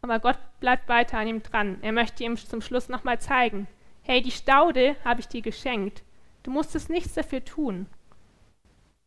Aber 0.02 0.20
Gott 0.20 0.38
bleibt 0.61 0.88
weiter 0.88 1.18
an 1.18 1.28
ihm 1.28 1.42
dran. 1.42 1.78
Er 1.82 1.92
möchte 1.92 2.25
ihm 2.25 2.37
zum 2.37 2.61
Schluss 2.61 2.88
nochmal 2.88 3.20
zeigen: 3.20 3.66
Hey, 4.02 4.23
die 4.23 4.30
Staude 4.30 4.97
habe 5.04 5.20
ich 5.20 5.28
dir 5.28 5.42
geschenkt. 5.42 6.02
Du 6.42 6.50
musstest 6.50 6.88
nichts 6.88 7.14
dafür 7.14 7.44
tun. 7.44 7.87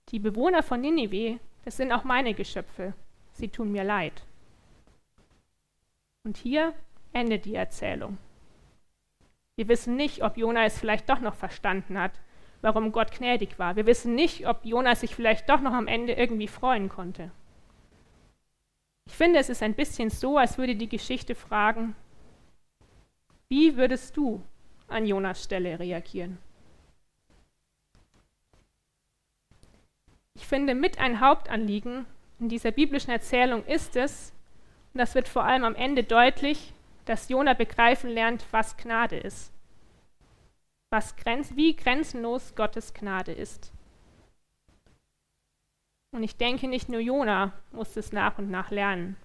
Die 0.09 0.19
Bewohner 0.19 0.63
von 0.63 0.81
Ninive, 0.81 1.39
das 1.63 1.77
sind 1.77 1.91
auch 1.91 2.03
meine 2.03 2.33
Geschöpfe. 2.33 2.93
Sie 3.33 3.47
tun 3.49 3.71
mir 3.71 3.83
leid. 3.83 4.25
Und 6.23 6.37
hier 6.37 6.73
endet 7.13 7.45
die 7.45 7.55
Erzählung. 7.55 8.17
Wir 9.55 9.67
wissen 9.67 9.95
nicht, 9.95 10.23
ob 10.23 10.37
Jona 10.37 10.65
es 10.65 10.77
vielleicht 10.77 11.09
doch 11.09 11.19
noch 11.19 11.35
verstanden 11.35 11.97
hat, 11.99 12.19
warum 12.61 12.91
Gott 12.91 13.11
gnädig 13.11 13.59
war. 13.59 13.75
Wir 13.75 13.85
wissen 13.85 14.15
nicht, 14.15 14.47
ob 14.47 14.65
Jona 14.65 14.95
sich 14.95 15.15
vielleicht 15.15 15.49
doch 15.49 15.61
noch 15.61 15.73
am 15.73 15.87
Ende 15.87 16.13
irgendwie 16.13 16.47
freuen 16.47 16.89
konnte. 16.89 17.31
Ich 19.05 19.13
finde, 19.13 19.39
es 19.39 19.49
ist 19.49 19.63
ein 19.63 19.73
bisschen 19.73 20.09
so, 20.09 20.37
als 20.37 20.57
würde 20.57 20.75
die 20.75 20.89
Geschichte 20.89 21.35
fragen, 21.35 21.95
wie 23.49 23.75
würdest 23.75 24.15
du 24.15 24.41
an 24.87 25.05
Jonas 25.05 25.43
Stelle 25.43 25.79
reagieren? 25.79 26.37
Ich 30.35 30.47
finde, 30.47 30.73
mit 30.75 30.99
ein 30.99 31.19
Hauptanliegen 31.19 32.05
in 32.39 32.49
dieser 32.49 32.71
biblischen 32.71 33.11
Erzählung 33.11 33.65
ist 33.65 33.95
es, 33.95 34.33
und 34.93 34.99
das 34.99 35.15
wird 35.15 35.27
vor 35.27 35.43
allem 35.43 35.63
am 35.63 35.75
Ende 35.75 36.03
deutlich, 36.03 36.73
dass 37.05 37.29
Jona 37.29 37.53
begreifen 37.53 38.09
lernt, 38.09 38.45
was 38.51 38.77
Gnade 38.77 39.17
ist. 39.17 39.51
Was 40.93 41.15
grenz 41.15 41.55
wie 41.55 41.73
grenzenlos 41.73 42.53
Gottes 42.53 42.93
Gnade 42.93 43.31
ist. 43.31 43.71
Und 46.13 46.21
ich 46.21 46.35
denke, 46.35 46.67
nicht 46.67 46.89
nur 46.89 46.99
Jona 46.99 47.53
muss 47.71 47.95
es 47.95 48.11
nach 48.11 48.37
und 48.37 48.51
nach 48.51 48.71
lernen. 48.71 49.15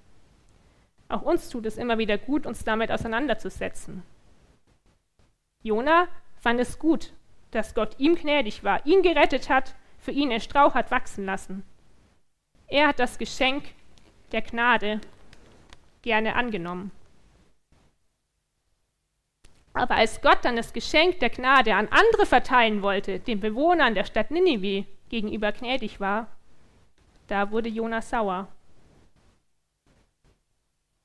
Auch 1.08 1.22
uns 1.22 1.48
tut 1.48 1.66
es 1.66 1.76
immer 1.76 1.98
wieder 1.98 2.18
gut, 2.18 2.46
uns 2.46 2.62
damit 2.62 2.92
auseinanderzusetzen. 2.92 4.04
Jona 5.64 6.06
fand 6.40 6.60
es 6.60 6.78
gut, 6.78 7.12
dass 7.50 7.74
Gott 7.74 7.98
ihm 7.98 8.14
gnädig 8.14 8.62
war, 8.62 8.86
ihn 8.86 9.02
gerettet 9.02 9.48
hat, 9.48 9.74
für 9.98 10.12
ihn 10.12 10.30
einen 10.30 10.40
Strauch 10.40 10.74
hat 10.74 10.92
wachsen 10.92 11.24
lassen. 11.24 11.64
Er 12.68 12.86
hat 12.86 13.00
das 13.00 13.18
Geschenk 13.18 13.64
der 14.30 14.42
Gnade 14.42 15.00
gerne 16.02 16.36
angenommen. 16.36 16.92
Aber 19.76 19.96
als 19.96 20.22
Gott 20.22 20.38
dann 20.42 20.56
das 20.56 20.72
Geschenk 20.72 21.20
der 21.20 21.28
Gnade 21.28 21.74
an 21.74 21.88
andere 21.88 22.24
verteilen 22.24 22.80
wollte, 22.80 23.20
den 23.20 23.40
Bewohnern 23.40 23.94
der 23.94 24.04
Stadt 24.04 24.30
Ninive 24.30 24.86
gegenüber 25.10 25.52
gnädig 25.52 26.00
war, 26.00 26.28
da 27.26 27.50
wurde 27.50 27.68
Jona 27.68 28.00
sauer. 28.00 28.48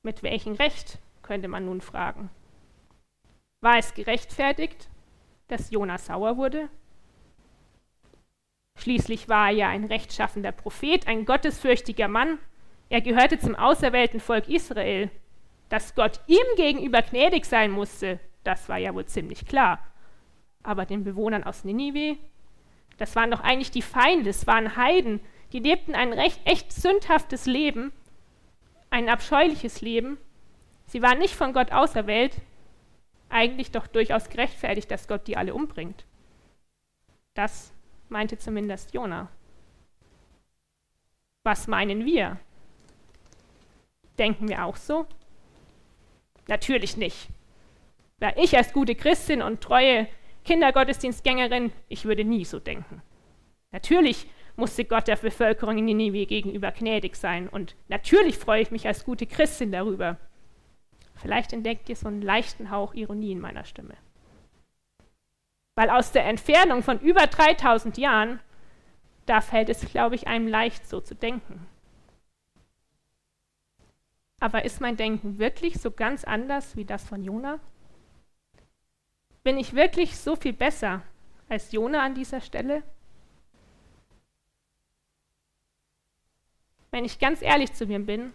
Mit 0.02 0.22
welchem 0.22 0.54
Recht, 0.54 0.98
könnte 1.20 1.48
man 1.48 1.66
nun 1.66 1.82
fragen. 1.82 2.30
War 3.60 3.76
es 3.76 3.92
gerechtfertigt, 3.92 4.88
dass 5.48 5.70
Jona 5.70 5.98
sauer 5.98 6.38
wurde? 6.38 6.70
Schließlich 8.78 9.28
war 9.28 9.48
er 9.48 9.54
ja 9.54 9.68
ein 9.68 9.84
rechtschaffender 9.84 10.50
Prophet, 10.50 11.06
ein 11.06 11.26
gottesfürchtiger 11.26 12.08
Mann. 12.08 12.38
Er 12.88 13.02
gehörte 13.02 13.38
zum 13.38 13.54
auserwählten 13.54 14.18
Volk 14.18 14.48
Israel. 14.48 15.10
Dass 15.68 15.94
Gott 15.94 16.20
ihm 16.26 16.46
gegenüber 16.56 17.02
gnädig 17.02 17.44
sein 17.44 17.70
musste, 17.70 18.18
das 18.44 18.68
war 18.68 18.78
ja 18.78 18.94
wohl 18.94 19.06
ziemlich 19.06 19.46
klar. 19.46 19.78
Aber 20.62 20.86
den 20.86 21.04
Bewohnern 21.04 21.44
aus 21.44 21.64
Ninive, 21.64 22.18
das 22.98 23.16
waren 23.16 23.30
doch 23.30 23.40
eigentlich 23.40 23.70
die 23.70 23.82
Feinde, 23.82 24.30
es 24.30 24.46
waren 24.46 24.76
Heiden, 24.76 25.20
die 25.52 25.58
lebten 25.58 25.94
ein 25.94 26.12
recht 26.12 26.40
echt 26.44 26.72
sündhaftes 26.72 27.46
Leben, 27.46 27.92
ein 28.90 29.08
abscheuliches 29.08 29.80
Leben. 29.80 30.18
Sie 30.86 31.02
waren 31.02 31.18
nicht 31.18 31.34
von 31.34 31.52
Gott 31.52 31.72
auserwählt, 31.72 32.36
eigentlich 33.28 33.70
doch 33.70 33.86
durchaus 33.86 34.28
gerechtfertigt, 34.28 34.90
dass 34.90 35.08
Gott 35.08 35.26
die 35.26 35.36
alle 35.36 35.54
umbringt. 35.54 36.04
Das 37.34 37.72
meinte 38.08 38.38
zumindest 38.38 38.94
Jona. 38.94 39.28
Was 41.44 41.66
meinen 41.66 42.04
wir? 42.04 42.38
Denken 44.18 44.48
wir 44.48 44.64
auch 44.64 44.76
so? 44.76 45.06
Natürlich 46.46 46.96
nicht. 46.96 47.28
Da 48.22 48.32
ich 48.36 48.56
als 48.56 48.72
gute 48.72 48.94
Christin 48.94 49.42
und 49.42 49.62
treue 49.62 50.06
Kindergottesdienstgängerin, 50.44 51.72
ich 51.88 52.04
würde 52.04 52.22
nie 52.22 52.44
so 52.44 52.60
denken. 52.60 53.02
Natürlich 53.72 54.28
musste 54.54 54.84
Gott 54.84 55.08
der 55.08 55.16
Bevölkerung 55.16 55.78
in 55.78 55.86
Ninive 55.86 56.26
gegenüber 56.26 56.70
gnädig 56.70 57.16
sein 57.16 57.48
und 57.48 57.74
natürlich 57.88 58.38
freue 58.38 58.62
ich 58.62 58.70
mich 58.70 58.86
als 58.86 59.04
gute 59.04 59.26
Christin 59.26 59.72
darüber. 59.72 60.18
Vielleicht 61.16 61.52
entdeckt 61.52 61.88
ihr 61.88 61.96
so 61.96 62.06
einen 62.06 62.22
leichten 62.22 62.70
Hauch 62.70 62.94
Ironie 62.94 63.32
in 63.32 63.40
meiner 63.40 63.64
Stimme. 63.64 63.96
Weil 65.74 65.90
aus 65.90 66.12
der 66.12 66.24
Entfernung 66.24 66.84
von 66.84 67.00
über 67.00 67.26
3000 67.26 67.98
Jahren, 67.98 68.38
da 69.26 69.40
fällt 69.40 69.68
es, 69.68 69.80
glaube 69.90 70.14
ich, 70.14 70.28
einem 70.28 70.46
leicht 70.46 70.86
so 70.86 71.00
zu 71.00 71.16
denken. 71.16 71.66
Aber 74.38 74.64
ist 74.64 74.80
mein 74.80 74.96
Denken 74.96 75.40
wirklich 75.40 75.80
so 75.80 75.90
ganz 75.90 76.22
anders 76.22 76.76
wie 76.76 76.84
das 76.84 77.02
von 77.02 77.24
Jona? 77.24 77.58
Bin 79.42 79.58
ich 79.58 79.74
wirklich 79.74 80.16
so 80.16 80.36
viel 80.36 80.52
besser 80.52 81.02
als 81.48 81.72
Jona 81.72 82.02
an 82.02 82.14
dieser 82.14 82.40
Stelle? 82.40 82.82
Wenn 86.92 87.04
ich 87.04 87.18
ganz 87.18 87.42
ehrlich 87.42 87.72
zu 87.72 87.86
mir 87.86 87.98
bin, 87.98 88.32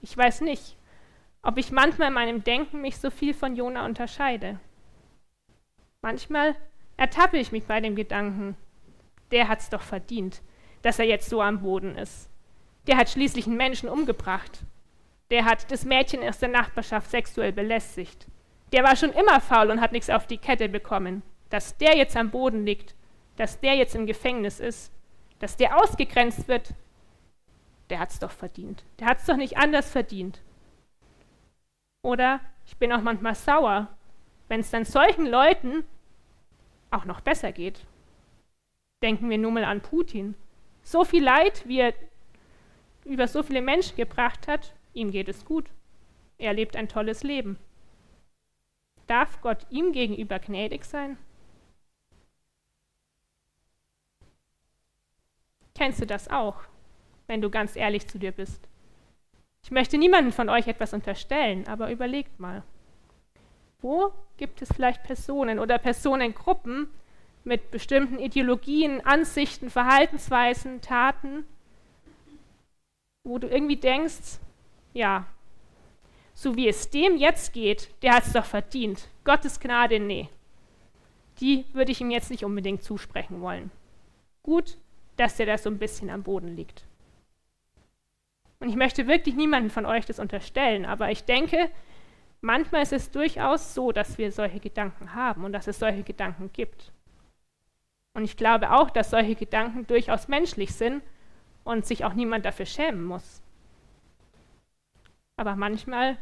ich 0.00 0.16
weiß 0.16 0.42
nicht, 0.42 0.76
ob 1.42 1.56
ich 1.58 1.72
manchmal 1.72 2.08
in 2.08 2.14
meinem 2.14 2.44
Denken 2.44 2.80
mich 2.80 2.98
so 2.98 3.10
viel 3.10 3.34
von 3.34 3.56
Jona 3.56 3.84
unterscheide. 3.84 4.60
Manchmal 6.02 6.54
ertappe 6.96 7.38
ich 7.38 7.50
mich 7.50 7.64
bei 7.64 7.80
dem 7.80 7.96
Gedanken, 7.96 8.56
der 9.30 9.48
hat's 9.48 9.70
doch 9.70 9.82
verdient, 9.82 10.42
dass 10.82 10.98
er 10.98 11.06
jetzt 11.06 11.28
so 11.28 11.42
am 11.42 11.62
Boden 11.62 11.96
ist. 11.96 12.30
Der 12.86 12.96
hat 12.96 13.10
schließlich 13.10 13.46
einen 13.46 13.56
Menschen 13.56 13.88
umgebracht. 13.88 14.60
Der 15.30 15.44
hat 15.44 15.70
das 15.70 15.84
Mädchen 15.84 16.22
aus 16.22 16.38
der 16.38 16.48
Nachbarschaft 16.48 17.10
sexuell 17.10 17.52
belästigt. 17.52 18.26
Der 18.72 18.84
war 18.84 18.96
schon 18.96 19.12
immer 19.12 19.40
faul 19.40 19.70
und 19.70 19.80
hat 19.80 19.92
nichts 19.92 20.10
auf 20.10 20.26
die 20.26 20.38
Kette 20.38 20.68
bekommen. 20.68 21.22
Dass 21.50 21.76
der 21.78 21.96
jetzt 21.96 22.16
am 22.16 22.30
Boden 22.30 22.66
liegt, 22.66 22.94
dass 23.36 23.60
der 23.60 23.74
jetzt 23.74 23.94
im 23.94 24.06
Gefängnis 24.06 24.60
ist, 24.60 24.92
dass 25.38 25.56
der 25.56 25.80
ausgegrenzt 25.80 26.48
wird, 26.48 26.74
der 27.90 28.00
hat's 28.00 28.18
doch 28.18 28.32
verdient. 28.32 28.84
Der 28.98 29.06
hat's 29.06 29.24
doch 29.26 29.36
nicht 29.36 29.56
anders 29.56 29.90
verdient. 29.90 30.42
Oder 32.02 32.40
ich 32.66 32.76
bin 32.76 32.92
auch 32.92 33.00
manchmal 33.00 33.34
sauer, 33.34 33.88
wenn 34.48 34.60
es 34.60 34.70
dann 34.70 34.84
solchen 34.84 35.26
Leuten 35.26 35.84
auch 36.90 37.04
noch 37.04 37.20
besser 37.20 37.52
geht. 37.52 37.86
Denken 39.02 39.30
wir 39.30 39.38
nur 39.38 39.52
mal 39.52 39.64
an 39.64 39.80
Putin. 39.80 40.34
So 40.82 41.04
viel 41.04 41.22
Leid, 41.22 41.66
wie 41.66 41.80
er 41.80 41.94
über 43.04 43.28
so 43.28 43.42
viele 43.42 43.62
Menschen 43.62 43.96
gebracht 43.96 44.48
hat, 44.48 44.74
ihm 44.92 45.10
geht 45.10 45.28
es 45.28 45.44
gut. 45.44 45.66
Er 46.38 46.52
lebt 46.52 46.76
ein 46.76 46.88
tolles 46.88 47.22
Leben. 47.22 47.58
Darf 49.08 49.40
Gott 49.40 49.66
ihm 49.70 49.92
gegenüber 49.92 50.38
gnädig 50.38 50.84
sein? 50.84 51.16
Kennst 55.74 56.00
du 56.00 56.06
das 56.06 56.28
auch, 56.28 56.56
wenn 57.26 57.40
du 57.40 57.50
ganz 57.50 57.74
ehrlich 57.74 58.06
zu 58.06 58.18
dir 58.18 58.32
bist? 58.32 58.68
Ich 59.62 59.70
möchte 59.70 59.96
niemandem 59.96 60.32
von 60.32 60.48
euch 60.48 60.68
etwas 60.68 60.92
unterstellen, 60.92 61.66
aber 61.66 61.90
überlegt 61.90 62.38
mal. 62.38 62.62
Wo 63.80 64.12
gibt 64.36 64.60
es 64.60 64.72
vielleicht 64.72 65.02
Personen 65.04 65.58
oder 65.58 65.78
Personengruppen 65.78 66.88
mit 67.44 67.70
bestimmten 67.70 68.18
Ideologien, 68.18 69.04
Ansichten, 69.06 69.70
Verhaltensweisen, 69.70 70.82
Taten, 70.82 71.46
wo 73.24 73.38
du 73.38 73.48
irgendwie 73.48 73.76
denkst, 73.76 74.38
ja, 74.92 75.26
so 76.38 76.54
wie 76.54 76.68
es 76.68 76.88
dem 76.88 77.16
jetzt 77.16 77.52
geht, 77.52 77.90
der 78.00 78.14
hat 78.14 78.24
es 78.24 78.32
doch 78.32 78.44
verdient. 78.44 79.08
Gottes 79.24 79.58
Gnade, 79.58 79.98
nee. 79.98 80.28
Die 81.40 81.64
würde 81.72 81.90
ich 81.90 82.00
ihm 82.00 82.12
jetzt 82.12 82.30
nicht 82.30 82.44
unbedingt 82.44 82.84
zusprechen 82.84 83.40
wollen. 83.40 83.72
Gut, 84.44 84.78
dass 85.16 85.34
der 85.34 85.46
da 85.46 85.58
so 85.58 85.68
ein 85.68 85.78
bisschen 85.78 86.10
am 86.10 86.22
Boden 86.22 86.54
liegt. 86.54 86.84
Und 88.60 88.68
ich 88.68 88.76
möchte 88.76 89.08
wirklich 89.08 89.34
niemanden 89.34 89.68
von 89.68 89.84
euch 89.84 90.06
das 90.06 90.20
unterstellen, 90.20 90.86
aber 90.86 91.10
ich 91.10 91.24
denke, 91.24 91.72
manchmal 92.40 92.82
ist 92.82 92.92
es 92.92 93.10
durchaus 93.10 93.74
so, 93.74 93.90
dass 93.90 94.16
wir 94.16 94.30
solche 94.30 94.60
Gedanken 94.60 95.16
haben 95.16 95.42
und 95.44 95.52
dass 95.52 95.66
es 95.66 95.80
solche 95.80 96.04
Gedanken 96.04 96.52
gibt. 96.52 96.92
Und 98.14 98.22
ich 98.22 98.36
glaube 98.36 98.70
auch, 98.70 98.90
dass 98.90 99.10
solche 99.10 99.34
Gedanken 99.34 99.88
durchaus 99.88 100.28
menschlich 100.28 100.72
sind 100.72 101.02
und 101.64 101.84
sich 101.84 102.04
auch 102.04 102.14
niemand 102.14 102.44
dafür 102.44 102.66
schämen 102.66 103.04
muss. 103.04 103.42
Aber 105.38 105.54
manchmal 105.54 106.18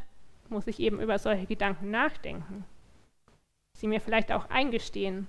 muss 0.50 0.66
ich 0.66 0.78
eben 0.78 1.00
über 1.00 1.18
solche 1.18 1.46
Gedanken 1.46 1.90
nachdenken, 1.90 2.64
sie 3.72 3.88
mir 3.88 4.00
vielleicht 4.00 4.30
auch 4.30 4.50
eingestehen. 4.50 5.26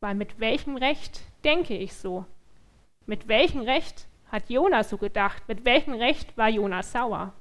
Weil 0.00 0.14
mit 0.14 0.38
welchem 0.38 0.76
Recht 0.76 1.22
denke 1.42 1.76
ich 1.76 1.94
so? 1.94 2.24
Mit 3.04 3.26
welchem 3.26 3.62
Recht 3.62 4.06
hat 4.30 4.48
Jonas 4.48 4.90
so 4.90 4.96
gedacht? 4.96 5.48
Mit 5.48 5.64
welchem 5.64 5.94
Recht 5.94 6.36
war 6.38 6.48
Jonas 6.48 6.92
sauer? 6.92 7.34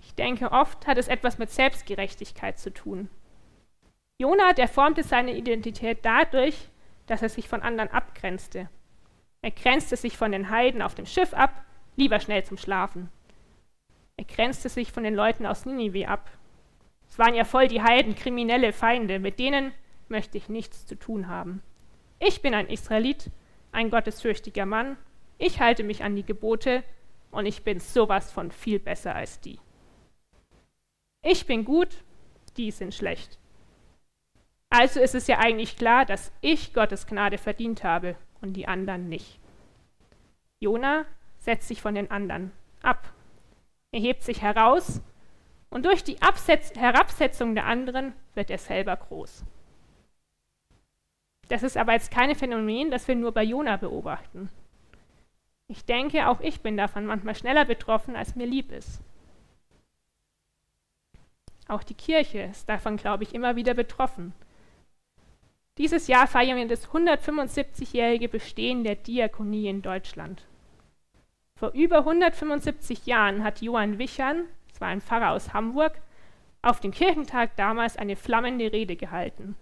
Ich 0.00 0.14
denke, 0.14 0.52
oft 0.52 0.86
hat 0.86 0.98
es 0.98 1.08
etwas 1.08 1.38
mit 1.38 1.50
Selbstgerechtigkeit 1.50 2.58
zu 2.58 2.70
tun. 2.70 3.08
Jona, 4.18 4.52
der 4.52 4.68
formte 4.68 5.02
seine 5.02 5.34
Identität 5.34 6.00
dadurch, 6.02 6.68
dass 7.06 7.22
er 7.22 7.30
sich 7.30 7.48
von 7.48 7.62
anderen 7.62 7.90
abgrenzte. 7.90 8.68
Er 9.44 9.50
grenzte 9.50 9.98
sich 9.98 10.16
von 10.16 10.32
den 10.32 10.48
Heiden 10.48 10.80
auf 10.80 10.94
dem 10.94 11.04
Schiff 11.04 11.34
ab, 11.34 11.66
lieber 11.96 12.18
schnell 12.18 12.42
zum 12.44 12.56
Schlafen. 12.56 13.10
Er 14.16 14.24
grenzte 14.24 14.70
sich 14.70 14.90
von 14.90 15.04
den 15.04 15.14
Leuten 15.14 15.44
aus 15.44 15.66
Ninive 15.66 16.08
ab. 16.08 16.30
Es 17.06 17.18
waren 17.18 17.34
ja 17.34 17.44
voll 17.44 17.68
die 17.68 17.82
Heiden, 17.82 18.14
kriminelle 18.14 18.72
Feinde, 18.72 19.18
mit 19.18 19.38
denen 19.38 19.72
möchte 20.08 20.38
ich 20.38 20.48
nichts 20.48 20.86
zu 20.86 20.98
tun 20.98 21.28
haben. 21.28 21.62
Ich 22.20 22.40
bin 22.40 22.54
ein 22.54 22.70
Israelit, 22.70 23.30
ein 23.70 23.90
gottesfürchtiger 23.90 24.64
Mann, 24.64 24.96
ich 25.36 25.60
halte 25.60 25.84
mich 25.84 26.02
an 26.02 26.16
die 26.16 26.24
Gebote 26.24 26.82
und 27.30 27.44
ich 27.44 27.64
bin 27.64 27.80
sowas 27.80 28.32
von 28.32 28.50
viel 28.50 28.78
besser 28.78 29.14
als 29.14 29.40
die. 29.40 29.60
Ich 31.22 31.44
bin 31.44 31.66
gut, 31.66 32.02
die 32.56 32.70
sind 32.70 32.94
schlecht. 32.94 33.38
Also 34.70 35.00
ist 35.00 35.14
es 35.14 35.26
ja 35.26 35.38
eigentlich 35.38 35.76
klar, 35.76 36.06
dass 36.06 36.32
ich 36.40 36.72
Gottes 36.72 37.06
Gnade 37.06 37.36
verdient 37.36 37.84
habe 37.84 38.16
und 38.44 38.52
die 38.52 38.68
anderen 38.68 39.08
nicht. 39.08 39.40
Jona 40.60 41.06
setzt 41.38 41.66
sich 41.66 41.80
von 41.80 41.94
den 41.94 42.10
anderen 42.10 42.52
ab. 42.82 43.12
Er 43.90 44.00
hebt 44.00 44.22
sich 44.22 44.42
heraus 44.42 45.00
und 45.70 45.86
durch 45.86 46.04
die 46.04 46.20
Absetz 46.22 46.72
Herabsetzung 46.76 47.54
der 47.54 47.66
anderen 47.66 48.12
wird 48.34 48.50
er 48.50 48.58
selber 48.58 48.96
groß. 48.96 49.44
Das 51.48 51.62
ist 51.62 51.76
aber 51.76 51.92
jetzt 51.92 52.10
kein 52.10 52.34
Phänomen, 52.34 52.90
das 52.90 53.08
wir 53.08 53.16
nur 53.16 53.32
bei 53.32 53.42
Jona 53.42 53.76
beobachten. 53.76 54.50
Ich 55.66 55.84
denke, 55.84 56.28
auch 56.28 56.40
ich 56.40 56.60
bin 56.60 56.76
davon 56.76 57.06
manchmal 57.06 57.34
schneller 57.34 57.64
betroffen, 57.64 58.16
als 58.16 58.36
mir 58.36 58.46
lieb 58.46 58.72
ist. 58.72 59.00
Auch 61.66 61.82
die 61.82 61.94
Kirche 61.94 62.42
ist 62.42 62.68
davon, 62.68 62.98
glaube 62.98 63.22
ich, 63.22 63.34
immer 63.34 63.56
wieder 63.56 63.72
betroffen. 63.72 64.34
Dieses 65.76 66.06
Jahr 66.06 66.28
feiern 66.28 66.56
wir 66.56 66.68
das 66.68 66.88
175-jährige 66.88 68.28
Bestehen 68.28 68.84
der 68.84 68.94
Diakonie 68.94 69.68
in 69.68 69.82
Deutschland. 69.82 70.46
Vor 71.56 71.72
über 71.72 71.98
175 71.98 73.06
Jahren 73.06 73.42
hat 73.42 73.60
Johann 73.60 73.98
Wichern, 73.98 74.44
das 74.68 74.80
war 74.80 74.88
ein 74.88 75.00
Pfarrer 75.00 75.32
aus 75.32 75.52
Hamburg, 75.52 76.00
auf 76.62 76.78
dem 76.78 76.92
Kirchentag 76.92 77.56
damals 77.56 77.96
eine 77.96 78.14
flammende 78.14 78.72
Rede 78.72 78.94
gehalten. 78.94 79.56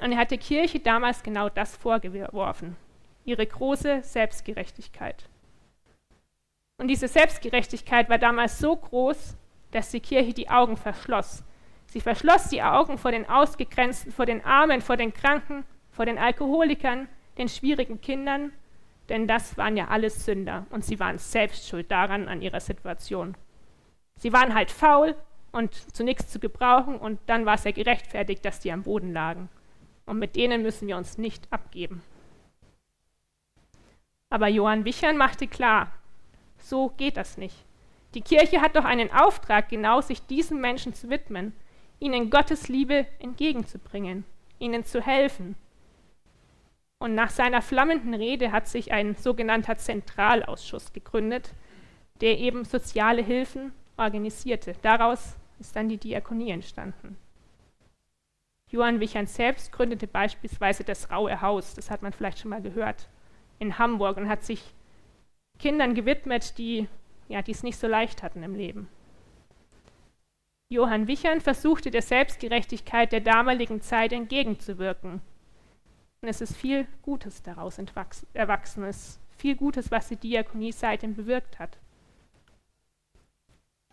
Und 0.00 0.12
er 0.12 0.18
hat 0.18 0.30
der 0.30 0.38
Kirche 0.38 0.78
damals 0.78 1.22
genau 1.22 1.48
das 1.48 1.76
vorgeworfen, 1.76 2.76
ihre 3.24 3.46
große 3.46 4.02
Selbstgerechtigkeit. 4.02 5.28
Und 6.78 6.88
diese 6.88 7.08
Selbstgerechtigkeit 7.08 8.08
war 8.08 8.18
damals 8.18 8.58
so 8.58 8.76
groß, 8.76 9.36
dass 9.72 9.90
die 9.90 10.00
Kirche 10.00 10.32
die 10.32 10.48
Augen 10.48 10.76
verschloss. 10.76 11.44
Sie 11.92 12.00
verschloss 12.00 12.48
die 12.48 12.62
Augen 12.62 12.96
vor 12.96 13.10
den 13.10 13.28
Ausgegrenzten, 13.28 14.12
vor 14.12 14.24
den 14.24 14.42
Armen, 14.46 14.80
vor 14.80 14.96
den 14.96 15.12
Kranken, 15.12 15.62
vor 15.90 16.06
den 16.06 16.16
Alkoholikern, 16.16 17.06
den 17.36 17.50
schwierigen 17.50 18.00
Kindern, 18.00 18.50
denn 19.10 19.28
das 19.28 19.58
waren 19.58 19.76
ja 19.76 19.88
alles 19.88 20.24
Sünder 20.24 20.64
und 20.70 20.86
sie 20.86 20.98
waren 20.98 21.18
selbst 21.18 21.68
schuld 21.68 21.90
daran 21.90 22.28
an 22.28 22.40
ihrer 22.40 22.60
Situation. 22.60 23.36
Sie 24.16 24.32
waren 24.32 24.54
halt 24.54 24.70
faul 24.70 25.14
und 25.50 25.74
zu 25.94 26.02
nichts 26.02 26.32
zu 26.32 26.40
gebrauchen 26.40 26.96
und 26.96 27.20
dann 27.26 27.44
war 27.44 27.56
es 27.56 27.64
ja 27.64 27.72
gerechtfertigt, 27.72 28.42
dass 28.42 28.60
die 28.60 28.72
am 28.72 28.84
Boden 28.84 29.12
lagen. 29.12 29.50
Und 30.06 30.18
mit 30.18 30.34
denen 30.34 30.62
müssen 30.62 30.88
wir 30.88 30.96
uns 30.96 31.18
nicht 31.18 31.46
abgeben. 31.52 32.02
Aber 34.30 34.48
Johann 34.48 34.86
Wichern 34.86 35.18
machte 35.18 35.46
klar, 35.46 35.92
so 36.56 36.88
geht 36.96 37.18
das 37.18 37.36
nicht. 37.36 37.66
Die 38.14 38.22
Kirche 38.22 38.62
hat 38.62 38.76
doch 38.76 38.86
einen 38.86 39.12
Auftrag, 39.12 39.68
genau 39.68 40.00
sich 40.00 40.26
diesen 40.26 40.58
Menschen 40.58 40.94
zu 40.94 41.10
widmen, 41.10 41.52
ihnen 42.02 42.30
Gottes 42.30 42.68
Liebe 42.68 43.06
entgegenzubringen, 43.20 44.24
ihnen 44.58 44.84
zu 44.84 45.00
helfen, 45.00 45.56
und 47.02 47.16
nach 47.16 47.30
seiner 47.30 47.62
flammenden 47.62 48.14
Rede 48.14 48.52
hat 48.52 48.68
sich 48.68 48.92
ein 48.92 49.16
sogenannter 49.16 49.76
Zentralausschuss 49.76 50.92
gegründet, 50.92 51.52
der 52.20 52.38
eben 52.38 52.64
soziale 52.64 53.22
Hilfen 53.22 53.72
organisierte. 53.96 54.76
Daraus 54.82 55.34
ist 55.58 55.74
dann 55.74 55.88
die 55.88 55.96
Diakonie 55.96 56.52
entstanden. 56.52 57.16
Johann 58.70 59.00
Wichern 59.00 59.26
selbst 59.26 59.72
gründete 59.72 60.06
beispielsweise 60.06 60.84
das 60.84 61.10
Raue 61.10 61.40
Haus, 61.40 61.74
das 61.74 61.90
hat 61.90 62.02
man 62.02 62.12
vielleicht 62.12 62.38
schon 62.38 62.50
mal 62.50 62.62
gehört, 62.62 63.08
in 63.58 63.80
Hamburg 63.80 64.16
und 64.16 64.28
hat 64.28 64.44
sich 64.44 64.62
Kindern 65.58 65.94
gewidmet, 65.94 66.56
die 66.56 66.86
ja, 67.28 67.40
es 67.44 67.64
nicht 67.64 67.78
so 67.80 67.88
leicht 67.88 68.22
hatten 68.22 68.44
im 68.44 68.54
Leben. 68.54 68.88
Johann 70.72 71.06
Wichern 71.06 71.40
versuchte 71.40 71.90
der 71.90 72.02
Selbstgerechtigkeit 72.02 73.12
der 73.12 73.20
damaligen 73.20 73.80
Zeit 73.80 74.12
entgegenzuwirken 74.12 75.20
und 76.22 76.28
es 76.28 76.40
ist 76.40 76.56
viel 76.56 76.86
Gutes 77.02 77.42
daraus 77.42 77.80
erwachsen. 78.32 78.84
Ist 78.84 79.20
viel 79.36 79.56
Gutes, 79.56 79.90
was 79.90 80.08
die 80.08 80.16
Diakonie 80.16 80.70
seitdem 80.70 81.16
bewirkt 81.16 81.58
hat. 81.58 81.78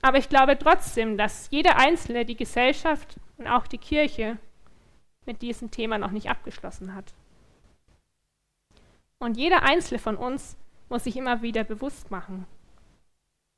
Aber 0.03 0.19
ich 0.19 0.29
glaube 0.29 0.57
trotzdem, 0.57 1.17
dass 1.17 1.49
jeder 1.49 1.77
Einzelne, 1.77 2.25
die 2.25 2.35
Gesellschaft 2.35 3.19
und 3.37 3.47
auch 3.47 3.65
die 3.65 3.79
Kirche 3.79 4.37
mit 5.25 5.41
diesem 5.41 5.71
Thema 5.71 5.97
noch 5.97 6.11
nicht 6.11 6.29
abgeschlossen 6.29 6.93
hat. 6.93 7.15
Und 9.17 9.35
jeder 9.35 9.63
Einzelne 9.63 9.99
von 9.99 10.15
uns 10.15 10.55
muss 10.87 11.05
sich 11.05 11.17
immer 11.17 11.41
wieder 11.41 11.63
bewusst 11.63 12.11
machen, 12.11 12.45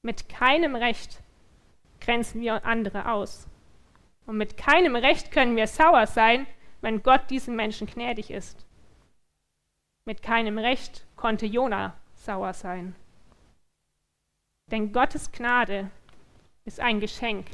mit 0.01 0.29
keinem 0.29 0.75
Recht 0.75 1.21
grenzen 2.01 2.41
wir 2.41 2.65
andere 2.65 3.11
aus. 3.11 3.47
Und 4.25 4.37
mit 4.37 4.57
keinem 4.57 4.95
Recht 4.95 5.31
können 5.31 5.55
wir 5.55 5.67
sauer 5.67 6.07
sein, 6.07 6.45
wenn 6.81 7.03
Gott 7.03 7.29
diesem 7.29 7.55
Menschen 7.55 7.87
gnädig 7.87 8.31
ist. 8.31 8.65
Mit 10.05 10.21
keinem 10.21 10.57
Recht 10.57 11.05
konnte 11.15 11.45
Jona 11.45 11.95
sauer 12.15 12.53
sein. 12.53 12.95
Denn 14.71 14.91
Gottes 14.91 15.31
Gnade 15.31 15.91
ist 16.65 16.79
ein 16.79 16.99
Geschenk. 16.99 17.47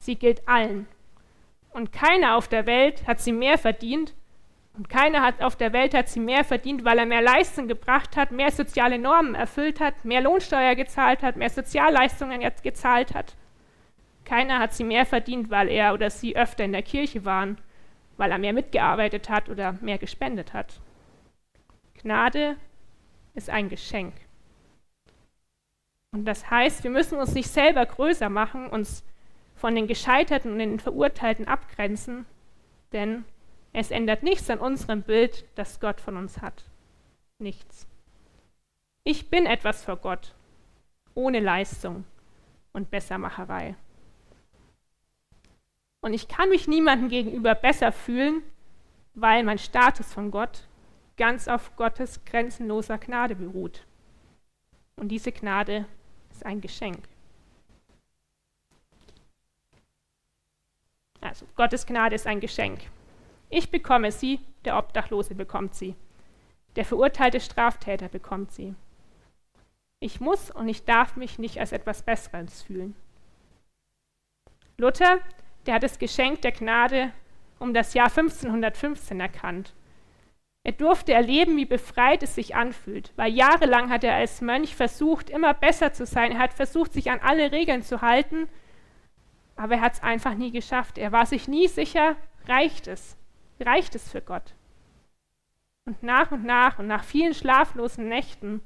Sie 0.00 0.16
gilt 0.16 0.46
allen. 0.48 0.86
Und 1.70 1.92
keiner 1.92 2.36
auf 2.36 2.48
der 2.48 2.66
Welt 2.66 3.06
hat 3.06 3.20
sie 3.20 3.32
mehr 3.32 3.58
verdient. 3.58 4.14
Und 4.72 4.88
keiner 4.88 5.22
hat 5.22 5.42
auf 5.42 5.56
der 5.56 5.72
Welt 5.72 5.94
hat 5.94 6.08
sie 6.08 6.20
mehr 6.20 6.44
verdient, 6.44 6.84
weil 6.84 6.98
er 6.98 7.06
mehr 7.06 7.22
Leistung 7.22 7.68
gebracht 7.68 8.16
hat, 8.16 8.30
mehr 8.30 8.50
soziale 8.50 8.98
Normen 8.98 9.34
erfüllt 9.34 9.80
hat, 9.80 10.04
mehr 10.04 10.20
Lohnsteuer 10.20 10.74
gezahlt 10.74 11.22
hat, 11.22 11.36
mehr 11.36 11.50
Sozialleistungen 11.50 12.40
gezahlt 12.62 13.14
hat. 13.14 13.36
Keiner 14.24 14.60
hat 14.60 14.72
sie 14.72 14.84
mehr 14.84 15.06
verdient, 15.06 15.50
weil 15.50 15.68
er 15.68 15.92
oder 15.92 16.08
sie 16.08 16.36
öfter 16.36 16.64
in 16.64 16.72
der 16.72 16.82
Kirche 16.82 17.24
waren, 17.24 17.58
weil 18.16 18.30
er 18.30 18.38
mehr 18.38 18.52
mitgearbeitet 18.52 19.28
hat 19.28 19.48
oder 19.48 19.72
mehr 19.80 19.98
gespendet 19.98 20.52
hat. 20.52 20.80
Gnade 22.00 22.56
ist 23.34 23.50
ein 23.50 23.68
Geschenk. 23.68 24.14
Und 26.12 26.24
das 26.24 26.50
heißt, 26.50 26.84
wir 26.84 26.90
müssen 26.90 27.18
uns 27.18 27.34
nicht 27.34 27.50
selber 27.50 27.86
größer 27.86 28.28
machen, 28.28 28.68
uns 28.68 29.04
von 29.54 29.74
den 29.74 29.86
Gescheiterten 29.86 30.52
und 30.52 30.58
den 30.58 30.80
Verurteilten 30.80 31.46
abgrenzen, 31.46 32.26
denn 32.92 33.24
es 33.72 33.90
ändert 33.90 34.22
nichts 34.22 34.50
an 34.50 34.58
unserem 34.58 35.02
Bild, 35.02 35.44
das 35.54 35.80
Gott 35.80 36.00
von 36.00 36.16
uns 36.16 36.40
hat. 36.40 36.64
Nichts. 37.38 37.86
Ich 39.04 39.30
bin 39.30 39.46
etwas 39.46 39.84
vor 39.84 39.96
Gott, 39.96 40.34
ohne 41.14 41.40
Leistung 41.40 42.04
und 42.72 42.90
Bessermacherei. 42.90 43.76
Und 46.02 46.14
ich 46.14 46.28
kann 46.28 46.48
mich 46.48 46.66
niemandem 46.66 47.08
gegenüber 47.08 47.54
besser 47.54 47.92
fühlen, 47.92 48.42
weil 49.14 49.44
mein 49.44 49.58
Status 49.58 50.12
von 50.12 50.30
Gott 50.30 50.66
ganz 51.16 51.48
auf 51.48 51.76
Gottes 51.76 52.24
grenzenloser 52.24 52.98
Gnade 52.98 53.36
beruht. 53.36 53.84
Und 54.96 55.08
diese 55.08 55.32
Gnade 55.32 55.86
ist 56.30 56.44
ein 56.44 56.60
Geschenk. 56.60 57.04
Also 61.20 61.46
Gottes 61.54 61.86
Gnade 61.86 62.14
ist 62.14 62.26
ein 62.26 62.40
Geschenk. 62.40 62.80
Ich 63.50 63.70
bekomme 63.70 64.12
sie, 64.12 64.40
der 64.64 64.78
Obdachlose 64.78 65.34
bekommt 65.34 65.74
sie. 65.74 65.94
Der 66.76 66.84
verurteilte 66.84 67.40
Straftäter 67.40 68.08
bekommt 68.08 68.52
sie. 68.52 68.74
Ich 70.00 70.20
muss 70.20 70.50
und 70.50 70.68
ich 70.68 70.84
darf 70.84 71.16
mich 71.16 71.38
nicht 71.38 71.58
als 71.58 71.72
etwas 71.72 72.02
Besseres 72.02 72.62
fühlen. 72.62 72.94
Luther 74.78 75.18
der 75.66 75.74
hat 75.74 75.82
das 75.82 75.98
Geschenk 75.98 76.42
der 76.42 76.52
Gnade 76.52 77.12
um 77.58 77.74
das 77.74 77.92
Jahr 77.94 78.08
1515 78.08 79.20
erkannt. 79.20 79.74
Er 80.62 80.72
durfte 80.72 81.12
erleben, 81.12 81.56
wie 81.56 81.64
befreit 81.66 82.22
es 82.22 82.34
sich 82.34 82.54
anfühlt, 82.54 83.12
weil 83.16 83.32
jahrelang 83.32 83.90
hat 83.90 84.04
er 84.04 84.14
als 84.14 84.40
Mönch 84.40 84.74
versucht, 84.74 85.30
immer 85.30 85.54
besser 85.54 85.92
zu 85.92 86.06
sein. 86.06 86.32
Er 86.32 86.38
hat 86.38 86.54
versucht, 86.54 86.92
sich 86.92 87.10
an 87.10 87.20
alle 87.20 87.52
Regeln 87.52 87.82
zu 87.82 88.02
halten, 88.02 88.48
aber 89.56 89.76
er 89.76 89.80
hat 89.82 89.94
es 89.94 90.02
einfach 90.02 90.34
nie 90.34 90.50
geschafft. 90.50 90.98
Er 90.98 91.12
war 91.12 91.26
sich 91.26 91.48
nie 91.48 91.68
sicher, 91.68 92.16
reicht 92.46 92.86
es? 92.88 93.16
Reicht 93.60 93.94
es 93.94 94.10
für 94.10 94.22
Gott? 94.22 94.54
Und 95.84 96.02
nach 96.02 96.30
und 96.30 96.44
nach 96.44 96.78
und 96.78 96.86
nach 96.86 97.04
vielen 97.04 97.34
schlaflosen 97.34 98.08
Nächten 98.08 98.60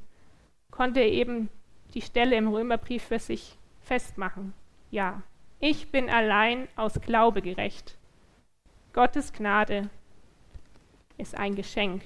konnte 0.70 1.00
er 1.00 1.10
eben 1.10 1.48
die 1.94 2.02
Stelle 2.02 2.36
im 2.36 2.48
Römerbrief 2.48 3.04
für 3.04 3.18
sich 3.18 3.58
festmachen. 3.80 4.54
Ja, 4.90 5.22
ich 5.60 5.90
bin 5.90 6.10
allein 6.10 6.68
aus 6.76 7.00
Glaube 7.00 7.42
gerecht. 7.42 7.96
Gottes 8.92 9.32
Gnade 9.32 9.88
ist 11.16 11.36
ein 11.36 11.54
Geschenk. 11.54 12.02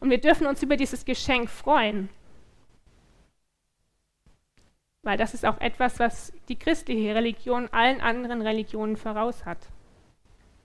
Und 0.00 0.10
wir 0.10 0.20
dürfen 0.20 0.46
uns 0.46 0.62
über 0.62 0.76
dieses 0.76 1.04
Geschenk 1.04 1.48
freuen. 1.48 2.08
Weil 5.02 5.16
das 5.16 5.34
ist 5.34 5.46
auch 5.46 5.60
etwas, 5.60 5.98
was 5.98 6.32
die 6.48 6.58
christliche 6.58 7.14
Religion 7.14 7.68
allen 7.68 8.00
anderen 8.00 8.42
Religionen 8.42 8.96
voraus 8.96 9.46
hat. 9.46 9.58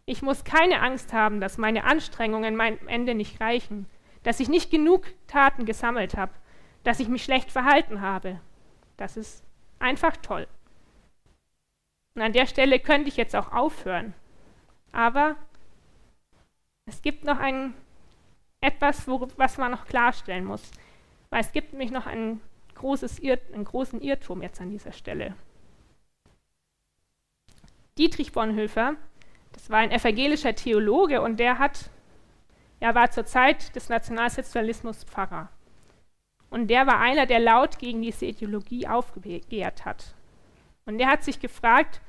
Ich 0.06 0.22
muss 0.22 0.44
keine 0.44 0.82
Angst 0.82 1.14
haben, 1.14 1.40
dass 1.40 1.58
meine 1.58 1.84
Anstrengungen 1.84 2.56
mein 2.56 2.86
Ende 2.88 3.16
nicht 3.16 3.40
reichen, 3.40 3.86
dass 4.24 4.40
ich 4.40 4.50
nicht 4.50 4.72
genug 4.72 5.06
Taten 5.28 5.66
gesammelt 5.66 6.18
habe, 6.18 6.34
dass 6.84 7.00
ich 7.00 7.08
mich 7.08 7.24
schlecht 7.24 7.52
verhalten 7.52 8.02
habe. 8.02 8.40
Das 8.98 9.18
ist 9.18 9.44
einfach 9.80 10.18
toll. 10.18 10.48
Und 12.16 12.22
an 12.22 12.34
der 12.34 12.46
Stelle 12.46 12.80
könnte 12.80 13.08
ich 13.08 13.18
jetzt 13.18 13.36
auch 13.36 13.52
aufhören. 13.52 14.14
Aber 14.92 15.36
es 16.86 17.02
gibt 17.02 17.24
noch 17.24 17.40
ein, 17.40 17.74
etwas, 18.60 19.08
wo, 19.08 19.28
was 19.38 19.58
man 19.58 19.72
noch 19.72 19.86
klarstellen 19.86 20.46
muss. 20.46 20.72
Weil 21.30 21.42
es 21.42 21.52
gibt 21.52 21.72
nämlich 21.72 21.92
noch 21.92 22.06
ein 22.06 22.42
großes 22.76 23.20
Irr, 23.20 23.40
einen 23.54 23.64
großen 23.64 24.02
Irrtum 24.02 24.42
jetzt 24.42 24.60
an 24.60 24.70
dieser 24.70 24.92
Stelle. 24.92 25.36
Dietrich 27.98 28.34
Bonhoeffer, 28.34 28.96
das 29.54 29.70
war 29.70 29.80
ein 29.80 29.92
evangelischer 29.92 30.56
Theologe 30.56 31.22
und 31.22 31.40
der 31.40 31.60
hat, 31.60 31.90
er 32.80 32.96
war 32.96 33.12
zur 33.12 33.26
Zeit 33.26 33.76
des 33.76 33.90
Nationalsozialismus 33.90 35.04
Pfarrer. 35.04 35.50
Und 36.50 36.68
der 36.68 36.86
war 36.88 37.00
einer, 37.00 37.26
der 37.26 37.40
laut 37.40 37.80
gegen 37.80 38.02
diese 38.02 38.26
Ideologie 38.26 38.88
aufgehört 38.88 39.86
hat. 39.86 40.14
Und 40.86 41.00
er 41.00 41.08
hat 41.08 41.24
sich 41.24 41.40
gefragt, 41.40 42.02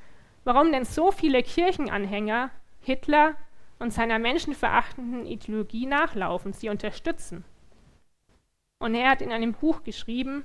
warum 0.43 0.71
denn 0.71 0.85
so 0.85 1.11
viele 1.11 1.43
Kirchenanhänger 1.43 2.51
Hitler 2.81 3.35
und 3.79 3.91
seiner 3.91 4.19
menschenverachtenden 4.19 5.25
Ideologie 5.25 5.85
nachlaufen, 5.85 6.53
sie 6.53 6.69
unterstützen. 6.69 7.45
Und 8.79 8.95
er 8.95 9.11
hat 9.11 9.21
in 9.21 9.31
einem 9.31 9.53
Buch 9.53 9.83
geschrieben, 9.83 10.43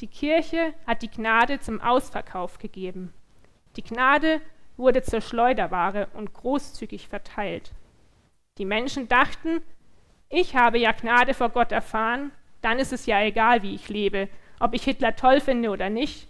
die 0.00 0.06
Kirche 0.06 0.72
hat 0.86 1.02
die 1.02 1.10
Gnade 1.10 1.60
zum 1.60 1.80
Ausverkauf 1.80 2.58
gegeben. 2.58 3.12
Die 3.76 3.82
Gnade 3.82 4.40
wurde 4.80 5.02
zur 5.02 5.20
Schleuderware 5.20 6.08
und 6.14 6.34
großzügig 6.34 7.08
verteilt. 7.08 7.72
Die 8.58 8.64
Menschen 8.64 9.08
dachten, 9.08 9.62
ich 10.28 10.56
habe 10.56 10.78
ja 10.78 10.92
Gnade 10.92 11.34
vor 11.34 11.50
Gott 11.50 11.72
erfahren, 11.72 12.32
dann 12.62 12.78
ist 12.78 12.92
es 12.92 13.06
ja 13.06 13.22
egal, 13.22 13.62
wie 13.62 13.74
ich 13.74 13.88
lebe, 13.88 14.28
ob 14.58 14.74
ich 14.74 14.84
Hitler 14.84 15.16
toll 15.16 15.40
finde 15.40 15.70
oder 15.70 15.88
nicht, 15.88 16.28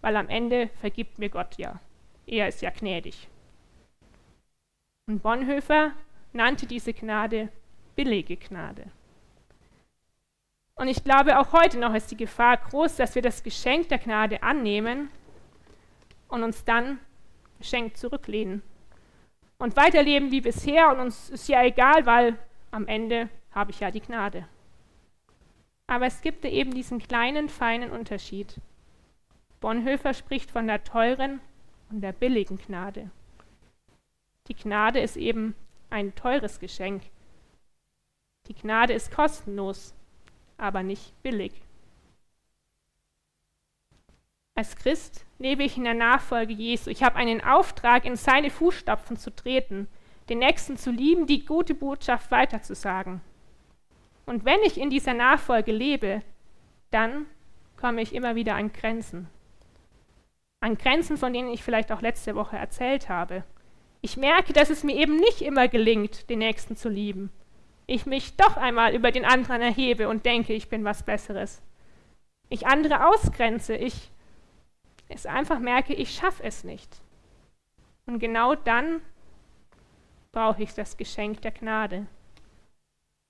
weil 0.00 0.16
am 0.16 0.28
Ende 0.28 0.68
vergibt 0.80 1.18
mir 1.18 1.28
Gott 1.28 1.56
ja. 1.56 1.80
Er 2.26 2.48
ist 2.48 2.62
ja 2.62 2.70
gnädig. 2.70 3.28
Und 5.06 5.22
Bonhoeffer 5.22 5.92
nannte 6.32 6.66
diese 6.66 6.92
Gnade 6.92 7.48
billige 7.96 8.36
Gnade. 8.36 8.84
Und 10.74 10.88
ich 10.88 11.04
glaube, 11.04 11.38
auch 11.38 11.52
heute 11.52 11.78
noch 11.78 11.94
ist 11.94 12.10
die 12.10 12.16
Gefahr 12.16 12.56
groß, 12.56 12.96
dass 12.96 13.14
wir 13.14 13.22
das 13.22 13.42
Geschenk 13.42 13.88
der 13.88 13.98
Gnade 13.98 14.42
annehmen 14.42 15.10
und 16.28 16.42
uns 16.42 16.64
dann 16.64 16.98
geschenkt 17.60 17.96
zurücklehnen 17.96 18.62
und 19.58 19.76
weiterleben 19.76 20.32
wie 20.32 20.40
bisher 20.40 20.90
und 20.90 20.98
uns 20.98 21.30
ist 21.30 21.48
ja 21.48 21.62
egal, 21.62 22.06
weil 22.06 22.36
am 22.72 22.88
Ende 22.88 23.28
habe 23.52 23.70
ich 23.70 23.80
ja 23.80 23.90
die 23.90 24.00
Gnade. 24.00 24.48
Aber 25.86 26.06
es 26.06 26.20
gibt 26.20 26.44
eben 26.44 26.72
diesen 26.72 26.98
kleinen, 26.98 27.48
feinen 27.48 27.90
Unterschied. 27.90 28.60
Bonhoeffer 29.60 30.14
spricht 30.14 30.50
von 30.50 30.66
der 30.66 30.82
teuren 30.82 31.40
und 31.90 32.00
der 32.00 32.12
billigen 32.12 32.58
Gnade. 32.58 33.10
Die 34.48 34.54
Gnade 34.54 35.00
ist 35.00 35.16
eben 35.16 35.54
ein 35.90 36.14
teures 36.14 36.58
Geschenk. 36.58 37.02
Die 38.46 38.54
Gnade 38.54 38.94
ist 38.94 39.14
kostenlos 39.14 39.94
aber 40.60 40.82
nicht 40.82 41.20
billig. 41.22 41.52
Als 44.60 44.76
Christ 44.76 45.24
lebe 45.38 45.62
ich 45.62 45.78
in 45.78 45.84
der 45.84 45.94
Nachfolge 45.94 46.52
Jesu. 46.52 46.90
Ich 46.90 47.02
habe 47.02 47.16
einen 47.16 47.42
Auftrag, 47.42 48.04
in 48.04 48.16
seine 48.16 48.50
Fußstapfen 48.50 49.16
zu 49.16 49.34
treten, 49.34 49.88
den 50.28 50.40
Nächsten 50.40 50.76
zu 50.76 50.90
lieben, 50.90 51.26
die 51.26 51.46
gute 51.46 51.72
Botschaft 51.72 52.30
weiterzusagen. 52.30 53.22
Und 54.26 54.44
wenn 54.44 54.60
ich 54.60 54.78
in 54.78 54.90
dieser 54.90 55.14
Nachfolge 55.14 55.72
lebe, 55.72 56.20
dann 56.90 57.24
komme 57.78 58.02
ich 58.02 58.14
immer 58.14 58.34
wieder 58.34 58.54
an 58.54 58.70
Grenzen. 58.70 59.30
An 60.60 60.76
Grenzen, 60.76 61.16
von 61.16 61.32
denen 61.32 61.48
ich 61.48 61.62
vielleicht 61.62 61.90
auch 61.90 62.02
letzte 62.02 62.34
Woche 62.34 62.58
erzählt 62.58 63.08
habe. 63.08 63.44
Ich 64.02 64.18
merke, 64.18 64.52
dass 64.52 64.68
es 64.68 64.84
mir 64.84 64.96
eben 64.96 65.16
nicht 65.16 65.40
immer 65.40 65.68
gelingt, 65.68 66.28
den 66.28 66.40
Nächsten 66.40 66.76
zu 66.76 66.90
lieben 66.90 67.30
ich 67.86 68.04
mich 68.04 68.36
doch 68.36 68.58
einmal 68.58 68.94
über 68.94 69.10
den 69.10 69.24
anderen 69.24 69.62
erhebe 69.62 70.10
und 70.10 70.26
denke, 70.26 70.52
ich 70.52 70.68
bin 70.68 70.84
was 70.84 71.02
Besseres. 71.02 71.62
Ich 72.50 72.66
andere 72.66 73.08
ausgrenze, 73.08 73.74
ich 73.74 74.10
es 75.10 75.26
einfach 75.26 75.58
merke, 75.58 75.94
ich 75.94 76.14
schaffe 76.14 76.42
es 76.42 76.64
nicht. 76.64 77.00
Und 78.06 78.18
genau 78.18 78.54
dann 78.54 79.02
brauche 80.32 80.62
ich 80.62 80.74
das 80.74 80.96
Geschenk 80.96 81.42
der 81.42 81.50
Gnade. 81.50 82.06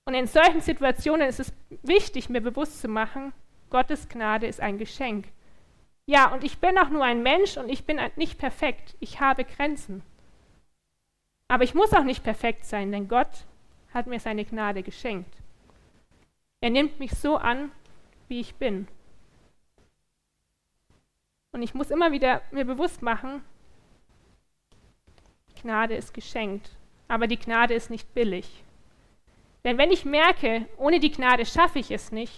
Und 0.05 0.13
in 0.13 0.27
solchen 0.27 0.61
Situationen 0.61 1.27
ist 1.27 1.39
es 1.39 1.53
wichtig, 1.83 2.29
mir 2.29 2.41
bewusst 2.41 2.81
zu 2.81 2.87
machen, 2.87 3.33
Gottes 3.69 4.09
Gnade 4.09 4.47
ist 4.47 4.59
ein 4.59 4.77
Geschenk. 4.77 5.27
Ja, 6.05 6.33
und 6.33 6.43
ich 6.43 6.59
bin 6.59 6.77
auch 6.77 6.89
nur 6.89 7.03
ein 7.03 7.23
Mensch 7.23 7.57
und 7.57 7.69
ich 7.69 7.85
bin 7.85 7.99
nicht 8.15 8.37
perfekt. 8.37 8.95
Ich 8.99 9.19
habe 9.19 9.45
Grenzen. 9.45 10.03
Aber 11.47 11.63
ich 11.63 11.73
muss 11.73 11.93
auch 11.93 12.03
nicht 12.03 12.23
perfekt 12.23 12.65
sein, 12.65 12.91
denn 12.91 13.07
Gott 13.07 13.45
hat 13.93 14.07
mir 14.07 14.19
seine 14.19 14.45
Gnade 14.45 14.83
geschenkt. 14.83 15.35
Er 16.59 16.69
nimmt 16.69 16.99
mich 16.99 17.11
so 17.11 17.37
an, 17.37 17.71
wie 18.27 18.39
ich 18.39 18.55
bin. 18.55 18.87
Und 21.51 21.61
ich 21.63 21.73
muss 21.73 21.91
immer 21.91 22.11
wieder 22.11 22.41
mir 22.51 22.65
bewusst 22.65 23.01
machen, 23.01 23.43
Gnade 25.61 25.95
ist 25.95 26.13
geschenkt, 26.13 26.71
aber 27.07 27.27
die 27.27 27.37
Gnade 27.37 27.73
ist 27.73 27.89
nicht 27.89 28.13
billig. 28.13 28.63
Denn 29.63 29.77
wenn 29.77 29.91
ich 29.91 30.05
merke, 30.05 30.65
ohne 30.77 30.99
die 30.99 31.11
Gnade 31.11 31.45
schaffe 31.45 31.79
ich 31.79 31.91
es 31.91 32.11
nicht, 32.11 32.33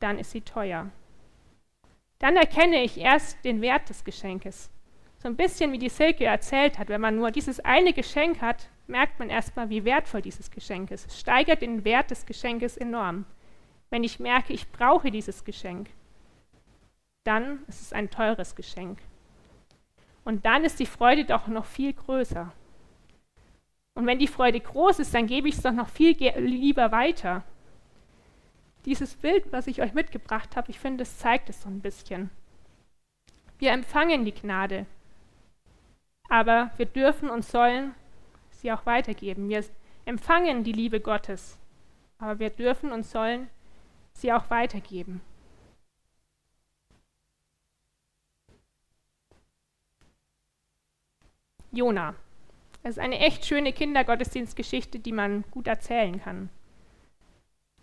dann 0.00 0.18
ist 0.18 0.32
sie 0.32 0.42
teuer. 0.42 0.90
Dann 2.18 2.36
erkenne 2.36 2.82
ich 2.82 2.98
erst 2.98 3.44
den 3.44 3.62
Wert 3.62 3.88
des 3.88 4.04
Geschenkes. 4.04 4.70
So 5.18 5.28
ein 5.28 5.36
bisschen 5.36 5.72
wie 5.72 5.78
die 5.78 5.88
Silke 5.88 6.24
erzählt 6.24 6.78
hat, 6.78 6.88
wenn 6.88 7.00
man 7.00 7.16
nur 7.16 7.30
dieses 7.30 7.60
eine 7.60 7.92
Geschenk 7.92 8.40
hat, 8.40 8.68
merkt 8.88 9.18
man 9.18 9.30
erstmal, 9.30 9.70
wie 9.70 9.84
wertvoll 9.84 10.20
dieses 10.20 10.50
Geschenk 10.50 10.90
ist. 10.90 11.06
Es 11.06 11.20
steigert 11.20 11.62
den 11.62 11.84
Wert 11.84 12.10
des 12.10 12.26
Geschenkes 12.26 12.76
enorm. 12.76 13.24
Wenn 13.90 14.04
ich 14.04 14.20
merke, 14.20 14.52
ich 14.52 14.70
brauche 14.70 15.10
dieses 15.10 15.44
Geschenk, 15.44 15.88
dann 17.24 17.64
ist 17.68 17.80
es 17.80 17.92
ein 17.92 18.10
teures 18.10 18.54
Geschenk. 18.54 18.98
Und 20.24 20.44
dann 20.44 20.64
ist 20.64 20.78
die 20.78 20.86
Freude 20.86 21.24
doch 21.24 21.46
noch 21.48 21.64
viel 21.64 21.92
größer. 21.92 22.52
Und 23.94 24.06
wenn 24.06 24.18
die 24.18 24.28
Freude 24.28 24.60
groß 24.60 25.00
ist, 25.00 25.14
dann 25.14 25.26
gebe 25.26 25.48
ich 25.48 25.56
es 25.56 25.62
doch 25.62 25.72
noch 25.72 25.88
viel 25.88 26.16
lieber 26.38 26.92
weiter. 26.92 27.44
Dieses 28.84 29.14
Bild, 29.14 29.52
was 29.52 29.66
ich 29.66 29.82
euch 29.82 29.92
mitgebracht 29.92 30.56
habe, 30.56 30.70
ich 30.70 30.80
finde, 30.80 31.02
es 31.02 31.18
zeigt 31.18 31.50
es 31.50 31.62
so 31.62 31.68
ein 31.68 31.80
bisschen. 31.80 32.30
Wir 33.58 33.70
empfangen 33.70 34.24
die 34.24 34.34
Gnade, 34.34 34.86
aber 36.28 36.72
wir 36.78 36.86
dürfen 36.86 37.30
und 37.30 37.44
sollen 37.44 37.94
sie 38.50 38.72
auch 38.72 38.86
weitergeben. 38.86 39.48
Wir 39.48 39.64
empfangen 40.04 40.64
die 40.64 40.72
Liebe 40.72 41.00
Gottes, 41.00 41.58
aber 42.18 42.38
wir 42.38 42.50
dürfen 42.50 42.90
und 42.90 43.04
sollen 43.04 43.48
sie 44.14 44.32
auch 44.32 44.50
weitergeben. 44.50 45.20
Jona. 51.72 52.14
Das 52.82 52.92
ist 52.92 52.98
eine 52.98 53.18
echt 53.18 53.46
schöne 53.46 53.72
Kindergottesdienstgeschichte, 53.72 54.98
die 54.98 55.12
man 55.12 55.44
gut 55.50 55.66
erzählen 55.66 56.20
kann. 56.20 56.50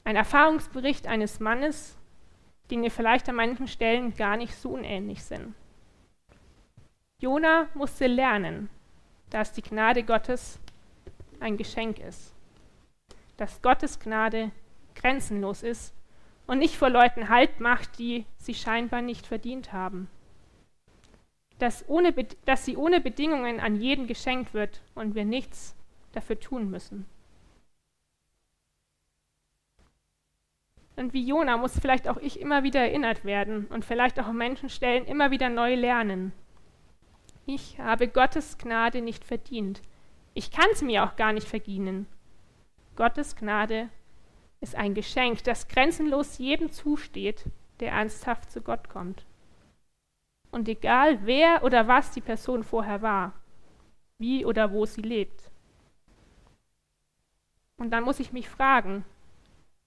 Ein 0.04 0.16
Erfahrungsbericht 0.16 1.08
eines 1.08 1.40
Mannes, 1.40 1.98
den 2.70 2.84
wir 2.84 2.92
vielleicht 2.92 3.28
an 3.30 3.36
manchen 3.36 3.68
Stellen 3.68 4.16
gar 4.16 4.38
nicht 4.38 4.56
so 4.56 4.70
unähnlich 4.70 5.24
sind. 5.24 5.56
Jona 7.22 7.68
musste 7.74 8.08
lernen, 8.08 8.70
dass 9.30 9.54
die 9.54 9.62
Gnade 9.62 10.04
Gottes 10.04 10.60
ein 11.40 11.58
Geschenk 11.58 12.00
ist. 12.00 12.34
Dass 13.38 13.62
Gottes 13.62 14.00
Gnade 14.00 14.52
grenzenlos 14.96 15.64
ist 15.64 15.94
und 16.46 16.60
nicht 16.60 16.78
vor 16.78 16.90
Leuten 16.90 17.30
Halt 17.30 17.60
macht, 17.60 17.98
die 18.00 18.26
sie 18.38 18.54
scheinbar 18.54 19.02
nicht 19.02 19.26
verdient 19.26 19.74
haben. 19.74 20.10
Dass, 21.60 21.88
ohne, 21.88 22.14
dass 22.46 22.66
sie 22.66 22.78
ohne 22.78 23.00
Bedingungen 23.02 23.60
an 23.60 23.76
jeden 23.76 24.08
geschenkt 24.08 24.54
wird 24.54 24.82
und 24.96 25.14
wir 25.16 25.26
nichts 25.26 25.76
dafür 26.14 26.40
tun 26.40 26.70
müssen. 26.70 27.06
Und 30.96 31.14
wie 31.14 31.26
Jona 31.26 31.56
muss 31.56 31.80
vielleicht 31.80 32.10
auch 32.10 32.18
ich 32.18 32.42
immer 32.42 32.64
wieder 32.64 32.82
erinnert 32.82 33.24
werden 33.24 33.68
und 33.68 33.86
vielleicht 33.86 34.20
auch 34.20 34.32
Menschenstellen 34.34 35.06
immer 35.06 35.32
wieder 35.32 35.50
neu 35.50 35.76
lernen. 35.76 36.34
Ich 37.46 37.80
habe 37.80 38.10
Gottes 38.10 38.58
Gnade 38.58 39.02
nicht 39.02 39.24
verdient. 39.24 39.82
Ich 40.34 40.52
kann 40.52 40.68
es 40.74 40.82
mir 40.82 41.06
auch 41.06 41.16
gar 41.16 41.32
nicht 41.32 41.48
verdienen. 41.48 42.06
Gottes 42.98 43.38
Gnade 43.38 43.88
ist 44.60 44.76
ein 44.76 44.94
Geschenk, 44.94 45.44
das 45.46 45.70
grenzenlos 45.70 46.38
jedem 46.38 46.70
zusteht, 46.70 47.46
der 47.80 47.94
ernsthaft 47.94 48.52
zu 48.52 48.62
Gott 48.62 48.90
kommt. 48.90 49.26
Und 50.52 50.68
egal 50.68 51.26
wer 51.26 51.64
oder 51.64 51.88
was 51.88 52.12
die 52.12 52.22
Person 52.22 52.64
vorher 52.64 53.02
war, 53.02 53.34
wie 54.18 54.46
oder 54.46 54.72
wo 54.72 54.86
sie 54.86 55.02
lebt. 55.02 55.50
Und 57.78 57.92
dann 57.92 58.04
muss 58.04 58.20
ich 58.20 58.34
mich 58.34 58.50
fragen, 58.50 59.06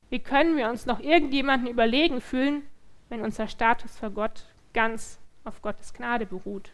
wie 0.08 0.20
können 0.20 0.56
wir 0.56 0.68
uns 0.68 0.86
noch 0.86 1.00
irgendjemanden 1.00 1.68
überlegen 1.68 2.20
fühlen, 2.20 2.62
wenn 3.08 3.22
unser 3.22 3.48
Status 3.48 3.98
vor 3.98 4.10
Gott 4.10 4.44
ganz 4.72 5.18
auf 5.44 5.60
Gottes 5.62 5.92
Gnade 5.92 6.26
beruht? 6.26 6.72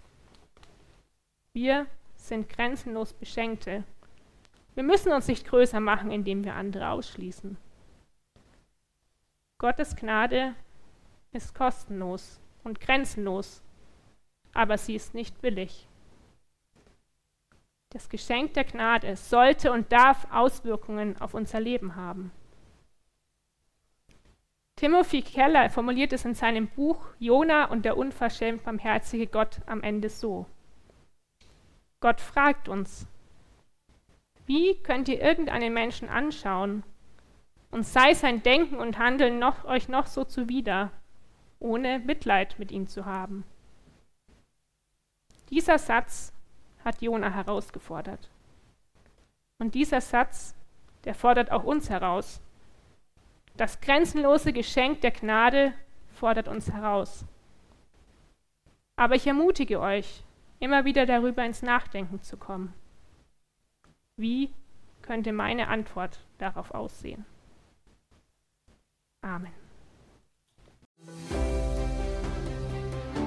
Wir 1.52 1.86
sind 2.14 2.48
grenzenlos 2.48 3.12
Beschenkte. 3.12 3.84
Wir 4.74 4.84
müssen 4.84 5.12
uns 5.12 5.26
nicht 5.26 5.46
größer 5.46 5.80
machen, 5.80 6.12
indem 6.12 6.44
wir 6.44 6.54
andere 6.54 6.90
ausschließen. 6.90 7.56
Gottes 9.58 9.96
Gnade 9.96 10.54
ist 11.32 11.54
kostenlos 11.54 12.40
und 12.62 12.80
grenzenlos, 12.80 13.62
aber 14.52 14.78
sie 14.78 14.94
ist 14.94 15.14
nicht 15.14 15.40
billig. 15.40 15.86
Das 17.90 18.08
Geschenk 18.08 18.54
der 18.54 18.64
Gnade 18.64 19.16
sollte 19.16 19.72
und 19.72 19.92
darf 19.92 20.26
Auswirkungen 20.30 21.20
auf 21.20 21.34
unser 21.34 21.60
Leben 21.60 21.96
haben. 21.96 22.32
Timothy 24.76 25.22
Keller 25.22 25.70
formuliert 25.70 26.12
es 26.12 26.24
in 26.24 26.34
seinem 26.34 26.68
Buch 26.68 27.04
Jona 27.18 27.64
und 27.64 27.84
der 27.84 27.96
unverschämt 27.96 28.62
barmherzige 28.62 29.26
Gott 29.26 29.60
am 29.66 29.82
Ende 29.82 30.08
so. 30.08 30.46
Gott 32.00 32.20
fragt 32.20 32.68
uns, 32.68 33.08
wie 34.46 34.80
könnt 34.82 35.08
ihr 35.08 35.20
irgendeinen 35.20 35.74
Menschen 35.74 36.08
anschauen, 36.08 36.84
und 37.70 37.84
sei 37.84 38.14
sein 38.14 38.42
Denken 38.42 38.76
und 38.76 38.98
Handeln 38.98 39.38
noch, 39.38 39.64
euch 39.64 39.88
noch 39.88 40.06
so 40.06 40.24
zuwider, 40.24 40.90
ohne 41.58 41.98
Mitleid 41.98 42.58
mit 42.58 42.72
ihm 42.72 42.86
zu 42.86 43.04
haben. 43.04 43.44
Dieser 45.50 45.78
Satz 45.78 46.32
hat 46.84 47.00
Jona 47.02 47.30
herausgefordert. 47.30 48.30
Und 49.58 49.74
dieser 49.74 50.00
Satz, 50.00 50.54
der 51.04 51.14
fordert 51.14 51.50
auch 51.50 51.64
uns 51.64 51.90
heraus. 51.90 52.40
Das 53.56 53.80
grenzenlose 53.80 54.52
Geschenk 54.52 55.00
der 55.00 55.10
Gnade 55.10 55.72
fordert 56.12 56.48
uns 56.48 56.70
heraus. 56.70 57.24
Aber 58.96 59.14
ich 59.14 59.26
ermutige 59.26 59.80
euch, 59.80 60.24
immer 60.60 60.84
wieder 60.84 61.06
darüber 61.06 61.44
ins 61.44 61.62
Nachdenken 61.62 62.22
zu 62.22 62.36
kommen. 62.36 62.74
Wie 64.16 64.52
könnte 65.02 65.32
meine 65.32 65.68
Antwort 65.68 66.24
darauf 66.38 66.72
aussehen? 66.72 67.24
Amen. 69.22 69.67